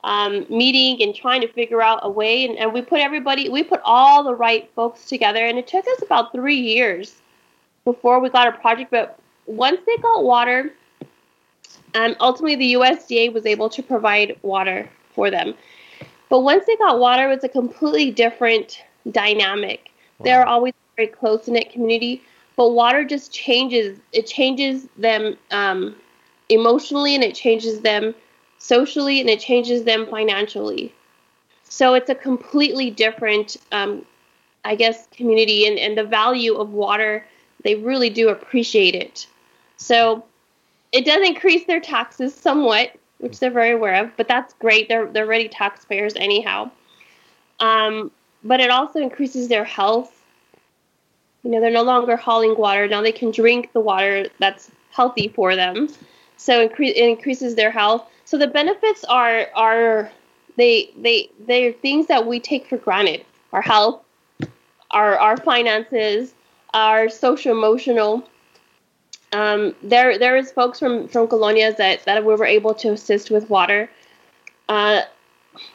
um, 0.05 0.47
meeting 0.49 1.03
and 1.03 1.15
trying 1.15 1.41
to 1.41 1.49
figure 1.49 1.83
out 1.83 2.01
a 2.03 2.11
way. 2.11 2.45
And, 2.45 2.57
and 2.59 2.73
we 2.73 2.83
put 2.83 3.01
everybody, 3.01 3.49
we 3.49 3.65
put 3.65 3.81
all 3.85 4.23
the 4.23 4.35
right 4.35 4.71
folks 4.77 5.07
together. 5.07 5.45
And 5.45 5.59
it 5.59 5.67
took 5.67 5.87
us 5.89 6.03
about 6.03 6.33
three 6.33 6.61
years 6.61 7.17
before 7.85 8.21
we 8.21 8.31
got 8.31 8.49
a 8.49 8.53
project. 8.53 8.91
But 8.91 9.19
once 9.47 9.81
they 9.87 9.97
got 9.99 10.25
water, 10.25 10.73
um, 11.95 12.17
ultimately 12.21 12.57
the 12.57 12.75
USDA 12.75 13.33
was 13.33 13.47
able 13.47 13.69
to 13.71 13.83
provide 13.83 14.37
water 14.43 14.89
for 15.15 15.31
them. 15.31 15.55
But 16.29 16.41
once 16.41 16.65
they 16.67 16.77
got 16.77 16.99
water, 16.99 17.31
it 17.31 17.35
was 17.35 17.45
a 17.45 17.49
completely 17.49 18.11
different 18.11 18.83
dynamic. 19.11 19.91
They're 20.21 20.47
always 20.47 20.73
very 20.97 21.09
close 21.09 21.47
knit 21.47 21.71
community, 21.71 22.23
but 22.57 22.71
water 22.71 23.05
just 23.05 23.33
changes. 23.33 23.99
It 24.13 24.27
changes 24.27 24.89
them 24.97 25.37
um, 25.51 25.95
emotionally, 26.49 27.15
and 27.15 27.23
it 27.23 27.35
changes 27.35 27.81
them 27.81 28.15
socially, 28.59 29.21
and 29.21 29.29
it 29.29 29.41
changes 29.41 29.85
them 29.85 30.07
financially. 30.07 30.93
So 31.65 31.95
it's 31.95 32.11
a 32.11 32.15
completely 32.15 32.91
different, 32.91 33.57
um, 33.73 34.05
I 34.65 34.75
guess, 34.77 35.07
community, 35.09 35.67
and, 35.67 35.79
and 35.79 35.99
the 35.99 36.05
value 36.05 36.55
of 36.55 36.71
water. 36.71 37.25
They 37.65 37.75
really 37.75 38.11
do 38.11 38.29
appreciate 38.29 38.95
it. 38.95 39.27
So 39.77 40.25
it 40.93 41.05
does 41.05 41.27
increase 41.27 41.67
their 41.67 41.81
taxes 41.81 42.33
somewhat 42.35 42.93
which 43.25 43.39
they're 43.39 43.51
very 43.51 43.71
aware 43.71 44.05
of. 44.05 44.15
But 44.17 44.29
that's 44.29 44.53
great. 44.55 44.89
They're 44.89 45.07
they're 45.07 45.25
already 45.25 45.49
taxpayers 45.49 46.15
anyhow. 46.17 46.71
Um, 47.59 48.11
but 48.43 48.61
it 48.61 48.71
also 48.71 49.01
increases 49.01 49.49
their 49.49 49.65
health. 49.65 50.13
You 51.43 51.51
know, 51.51 51.61
they're 51.61 51.71
no 51.71 51.83
longer 51.83 52.17
hauling 52.17 52.57
water. 52.57 52.87
Now 52.87 53.01
they 53.01 53.13
can 53.13 53.31
drink 53.31 53.73
the 53.73 53.81
water 53.81 54.27
that's 54.39 54.71
healthy 54.91 55.29
for 55.29 55.57
them. 55.57 55.89
So 56.37 56.69
incre- 56.69 56.91
it 56.91 56.97
increases 56.97 57.55
their 57.55 57.71
health. 57.71 58.07
So 58.27 58.37
the 58.37 58.47
benefits 58.47 59.05
are 59.05 59.47
are 59.55 60.11
they 60.57 60.91
they 60.99 61.31
they're 61.47 61.73
things 61.73 62.07
that 62.09 62.27
we 62.27 62.41
take 62.41 62.67
for 62.67 62.77
granted. 62.77 63.25
Our 63.53 63.63
health, 63.63 64.03
our 64.91 65.17
our 65.19 65.39
finances, 65.39 66.35
our 66.75 67.09
social 67.09 67.53
emotional. 67.53 68.29
Um, 69.33 69.75
there 69.83 70.19
there 70.19 70.37
is 70.37 70.53
folks 70.53 70.79
from 70.79 71.09
from 71.09 71.27
colonias 71.29 71.77
that 71.79 72.05
that 72.05 72.25
we 72.25 72.35
were 72.35 72.45
able 72.45 72.75
to 72.75 72.93
assist 72.93 73.31
with 73.31 73.49
water. 73.49 73.89
Uh, 74.69 75.03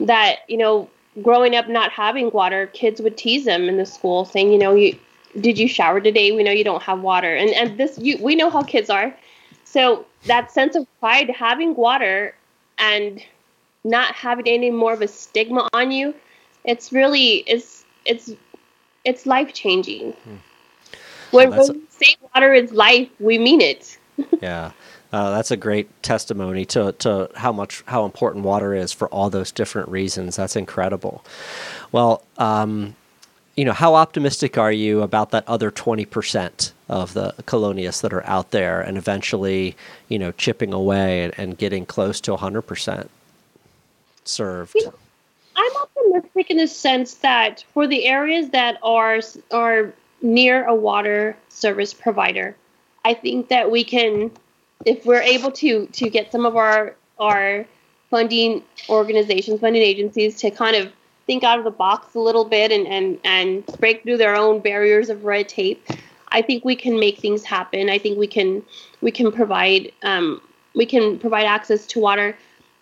that 0.02 0.40
you 0.48 0.58
know, 0.58 0.90
growing 1.24 1.56
up 1.56 1.68
not 1.68 1.92
having 1.92 2.30
water, 2.32 2.68
kids 2.68 3.02
would 3.02 3.18
tease 3.18 3.46
them 3.46 3.68
in 3.68 3.78
the 3.78 3.86
school, 3.86 4.26
saying, 4.26 4.52
you 4.52 4.58
know, 4.58 4.76
you 4.76 4.98
did 5.40 5.58
you 5.58 5.68
shower 5.68 6.00
today? 6.00 6.32
We 6.32 6.44
know 6.44 6.52
you 6.52 6.64
don't 6.64 6.84
have 6.84 7.02
water, 7.02 7.36
and 7.36 7.50
and 7.52 7.78
this 7.78 7.98
you 7.98 8.18
we 8.22 8.36
know 8.36 8.50
how 8.50 8.62
kids 8.62 8.90
are. 8.90 9.16
So 9.64 10.06
that 10.26 10.52
sense 10.52 10.76
of 10.76 10.86
pride, 11.00 11.30
having 11.30 11.76
water, 11.76 12.36
and 12.78 13.24
not 13.84 14.14
having 14.16 14.48
any 14.48 14.72
more 14.72 14.94
of 14.94 15.02
a 15.02 15.08
stigma 15.08 15.68
on 15.74 15.92
you, 15.92 16.14
it's 16.66 16.92
really 16.92 17.38
it's 17.48 17.86
it's 18.06 18.32
it's 19.06 19.26
life 19.26 19.54
changing. 19.54 20.12
Hmm. 20.14 20.36
When, 21.32 21.50
Well, 21.52 21.68
when 21.68 21.78
we 21.80 21.88
say 21.90 22.16
water 22.34 22.54
is 22.54 22.72
life, 22.72 23.10
we 23.20 23.38
mean 23.38 23.62
it. 23.62 23.98
Yeah. 24.42 24.72
Uh, 25.12 25.32
that's 25.32 25.50
a 25.50 25.58
great 25.58 26.04
testimony 26.04 26.66
to, 26.66 26.92
to 26.94 27.30
how 27.36 27.52
much 27.52 27.84
how 27.88 28.06
important 28.06 28.46
water 28.46 28.76
is 28.76 28.92
for 28.92 29.08
all 29.08 29.30
those 29.30 29.52
different 29.52 29.90
reasons. 29.90 30.36
That's 30.36 30.56
incredible. 30.56 31.26
Well, 31.92 32.24
um, 32.38 32.96
you 33.56 33.66
know, 33.66 33.74
how 33.74 33.96
optimistic 33.96 34.58
are 34.58 34.72
you 34.72 35.02
about 35.02 35.32
that 35.32 35.48
other 35.48 35.72
twenty 35.72 36.06
percent 36.06 36.74
of 36.88 37.14
the 37.16 37.34
colonias 37.48 38.02
that 38.02 38.14
are 38.14 38.26
out 38.28 38.52
there, 38.52 38.82
and 38.82 38.98
eventually, 38.98 39.76
you 40.10 40.20
know, 40.20 40.32
chipping 40.34 40.74
away 40.74 41.24
and, 41.24 41.34
and 41.38 41.58
getting 41.58 41.86
close 41.88 42.22
to 42.22 42.36
hundred 42.38 42.64
percent 42.64 43.10
served? 44.26 44.76
You 44.76 44.86
know, 44.86 44.94
I'm 45.56 45.72
optimistic 45.76 46.52
in 46.52 46.58
the 46.58 46.68
sense 46.68 47.16
that 47.16 47.66
for 47.74 47.88
the 47.88 48.06
areas 48.06 48.52
that 48.52 48.78
are 48.84 49.22
are 49.52 49.92
near 50.22 50.66
a 50.66 50.76
water 50.76 51.36
service 51.50 51.94
provider, 51.94 52.56
I 53.06 53.14
think 53.14 53.50
that 53.50 53.72
we 53.72 53.84
can, 53.84 54.32
if 54.86 55.06
we're 55.06 55.22
able 55.22 55.52
to 55.54 55.88
to 55.88 56.10
get 56.10 56.32
some 56.32 56.46
of 56.46 56.56
our 56.56 56.96
our 57.20 57.66
funding 58.10 58.64
organizations, 58.90 59.60
funding 59.60 59.82
agencies 59.82 60.38
to 60.38 60.52
kind 60.52 60.76
of 60.76 60.92
think 61.28 61.44
out 61.44 61.60
of 61.60 61.64
the 61.64 61.72
box 61.72 62.16
a 62.16 62.20
little 62.20 62.46
bit 62.46 62.72
and 62.72 62.88
and 62.88 63.20
and 63.24 63.66
break 63.80 64.04
through 64.04 64.18
their 64.18 64.36
own 64.36 64.60
barriers 64.60 65.10
of 65.10 65.24
red 65.24 65.48
tape. 65.48 65.88
I 66.32 66.42
think 66.42 66.64
we 66.64 66.76
can 66.76 67.00
make 67.00 67.18
things 67.18 67.44
happen. 67.44 67.90
I 67.90 67.98
think 67.98 68.18
we 68.18 68.28
can 68.28 68.64
we 69.02 69.12
can 69.12 69.32
provide 69.32 69.92
um, 70.04 70.42
we 70.76 70.86
can 70.86 71.18
provide 71.20 71.46
access 71.46 71.86
to 71.88 72.00
water 72.00 72.36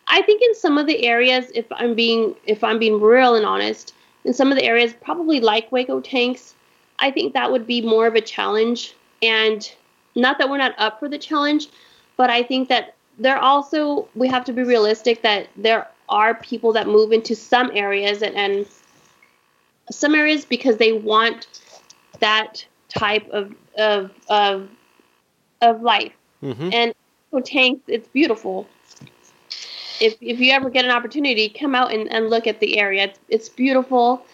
I 0.08 0.21
think 0.21 0.41
in 0.41 0.56
some 0.56 0.78
of 0.78 0.88
the 0.88 1.06
areas, 1.06 1.52
if 1.54 1.65
I'm 1.71 1.93
being 1.93 2.36
if 2.45 2.63
I'm 2.63 2.80
being 2.80 3.00
real 3.02 3.36
and 3.36 3.45
honest, 3.45 3.93
in 4.23 4.34
some 4.34 4.52
of 4.52 4.58
the 4.58 4.63
areas, 4.63 4.93
probably 5.02 5.39
like 5.39 5.69
Hueco 5.69 6.04
tanks, 6.04 6.56
I 7.00 7.12
think 7.12 7.34
that 7.34 7.52
would 7.52 7.68
be 7.68 7.82
more 7.82 8.08
of 8.08 8.16
a 8.16 8.22
challenge. 8.22 8.96
And 9.22 9.70
not 10.16 10.38
that 10.40 10.50
we're 10.50 10.58
not 10.58 10.76
up 10.78 11.00
for 11.00 11.10
the 11.10 11.18
challenge, 11.18 11.68
but 12.16 12.30
I 12.30 12.44
think 12.44 12.70
that 12.70 12.96
there 13.20 13.38
also 13.38 14.08
we 14.16 14.28
have 14.28 14.46
to 14.46 14.54
be 14.54 14.64
realistic 14.64 15.22
that 15.24 15.48
there 15.56 15.88
are 16.10 16.36
people 16.36 16.74
that 16.74 16.88
move 16.88 17.12
into 17.12 17.36
some 17.36 17.72
areas 17.74 18.22
and, 18.22 18.36
and 18.36 18.66
some 19.92 20.16
areas 20.16 20.46
because 20.46 20.78
they 20.78 20.94
want 20.94 21.48
that 22.20 22.66
type 22.90 23.28
of 23.30 23.54
of 23.78 24.12
of, 24.30 24.70
of 25.62 25.82
life. 25.82 26.14
Mm-hmm. 26.44 26.70
And 26.72 26.94
Hueco 27.34 27.44
tanks, 27.44 27.82
it's 27.88 28.08
beautiful 28.08 28.68
if, 30.00 30.16
if 30.22 30.40
you 30.40 30.52
ever 30.52 30.70
get 30.70 30.86
an 30.86 30.92
opportunity, 30.92 31.50
come 31.50 31.76
out 31.76 31.94
and, 31.94 32.12
and 32.12 32.30
look 32.30 32.48
at 32.48 32.60
the 32.60 32.78
area. 32.78 33.06
It's, 33.06 33.20
it's 33.30 33.50
beautiful, 33.50 34.26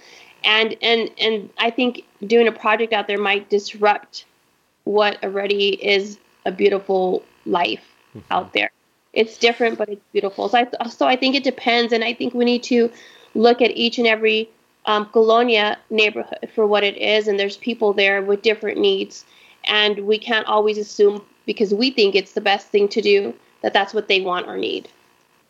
and 0.44 0.76
and 0.82 1.10
and 1.20 1.50
I 1.58 1.70
think 1.70 2.04
doing 2.26 2.48
a 2.48 2.52
project 2.52 2.94
out 2.94 3.08
there 3.08 3.18
might 3.18 3.50
disrupt 3.50 4.26
what 4.84 5.24
already 5.24 5.70
is 5.86 6.18
a 6.46 6.52
beautiful 6.52 7.24
life 7.46 7.84
out 8.32 8.54
there. 8.54 8.72
It's 9.14 9.38
different, 9.38 9.78
but 9.78 9.90
it's 9.90 10.02
beautiful. 10.12 10.50
So 10.50 10.58
I 10.60 10.88
so 10.88 11.08
I 11.08 11.16
think 11.16 11.36
it 11.36 11.44
depends, 11.44 11.94
and 11.94 12.04
I 12.04 12.14
think 12.14 12.34
we 12.34 12.46
need 12.46 12.64
to 12.64 12.92
look 13.36 13.62
at 13.62 13.72
each 13.72 13.98
and 13.98 14.08
every 14.08 14.50
um, 14.86 15.06
colonia 15.08 15.78
neighborhood 15.90 16.50
for 16.54 16.68
what 16.68 16.84
it 16.84 16.98
is, 16.98 17.28
and 17.28 17.40
there's 17.40 17.58
people 17.58 17.94
there 17.94 18.22
with 18.22 18.42
different 18.42 18.80
needs, 18.80 19.26
and 19.66 20.00
we 20.00 20.18
can't 20.18 20.48
always 20.48 20.78
assume 20.78 21.24
because 21.46 21.74
we 21.74 21.92
think 21.92 22.16
it's 22.16 22.34
the 22.34 22.42
best 22.42 22.68
thing 22.68 22.88
to 22.90 23.02
do 23.02 23.34
that 23.62 23.74
that's 23.74 23.94
what 23.94 24.08
they 24.08 24.22
want 24.22 24.48
or 24.48 24.58
need. 24.58 24.90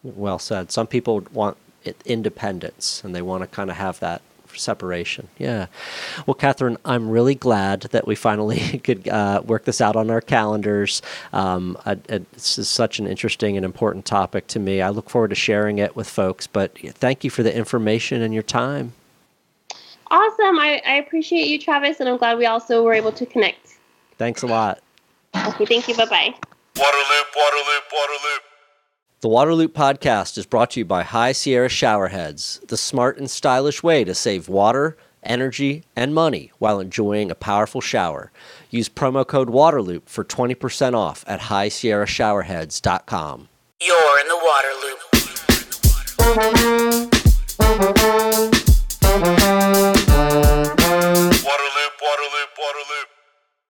Well 0.03 0.39
said. 0.39 0.71
Some 0.71 0.87
people 0.87 1.23
want 1.31 1.57
independence 2.05 3.03
and 3.03 3.13
they 3.13 3.21
want 3.21 3.41
to 3.41 3.47
kind 3.47 3.69
of 3.69 3.75
have 3.77 3.99
that 3.99 4.21
separation. 4.57 5.27
Yeah. 5.37 5.67
Well, 6.25 6.35
Kathryn, 6.35 6.77
I'm 6.85 7.09
really 7.09 7.35
glad 7.35 7.81
that 7.91 8.07
we 8.07 8.15
finally 8.15 8.79
could 8.83 9.07
uh, 9.07 9.41
work 9.45 9.65
this 9.65 9.81
out 9.81 9.95
on 9.95 10.09
our 10.09 10.21
calendars. 10.21 11.01
Um, 11.31 11.77
I, 11.85 11.91
I, 12.09 12.21
this 12.33 12.57
is 12.57 12.69
such 12.69 12.99
an 12.99 13.07
interesting 13.07 13.57
and 13.57 13.65
important 13.65 14.05
topic 14.05 14.47
to 14.47 14.59
me. 14.59 14.81
I 14.81 14.89
look 14.89 15.09
forward 15.09 15.29
to 15.29 15.35
sharing 15.35 15.77
it 15.77 15.95
with 15.95 16.09
folks, 16.09 16.47
but 16.47 16.77
thank 16.95 17.23
you 17.23 17.29
for 17.29 17.43
the 17.43 17.55
information 17.55 18.21
and 18.21 18.33
your 18.33 18.43
time. 18.43 18.93
Awesome. 20.11 20.59
I, 20.59 20.81
I 20.85 20.95
appreciate 20.95 21.47
you, 21.47 21.57
Travis, 21.59 21.99
and 21.99 22.07
I'm 22.07 22.17
glad 22.17 22.37
we 22.37 22.45
also 22.45 22.83
were 22.83 22.93
able 22.93 23.11
to 23.13 23.25
connect. 23.25 23.77
Thanks 24.17 24.43
a 24.43 24.47
lot. 24.47 24.79
Okay, 25.35 25.65
thank 25.65 25.87
you. 25.87 25.95
Bye 25.95 26.05
bye. 26.05 26.35
Waterloop, 26.75 27.27
Waterloop, 27.35 27.85
Waterloop. 27.91 28.52
The 29.23 29.29
Waterloop 29.29 29.69
podcast 29.69 30.37
is 30.37 30.45
brought 30.45 30.71
to 30.71 30.81
you 30.81 30.85
by 30.85 31.03
High 31.03 31.31
Sierra 31.31 31.69
Showerheads, 31.69 32.67
the 32.67 32.75
smart 32.75 33.17
and 33.17 33.31
stylish 33.31 33.81
way 33.81 34.03
to 34.03 34.13
save 34.13 34.49
water, 34.49 34.97
energy, 35.23 35.85
and 35.95 36.13
money 36.13 36.51
while 36.59 36.81
enjoying 36.81 37.31
a 37.31 37.35
powerful 37.35 37.79
shower. 37.79 38.33
Use 38.69 38.89
promo 38.89 39.25
code 39.25 39.47
Waterloop 39.47 40.01
for 40.07 40.25
20% 40.25 40.93
off 40.93 41.23
at 41.25 41.39
highsierrashowerheads.com. 41.39 43.47
You're 43.79 44.19
in 44.19 44.27
the 44.27 44.41
water 44.43 44.73
loop. 46.99 47.12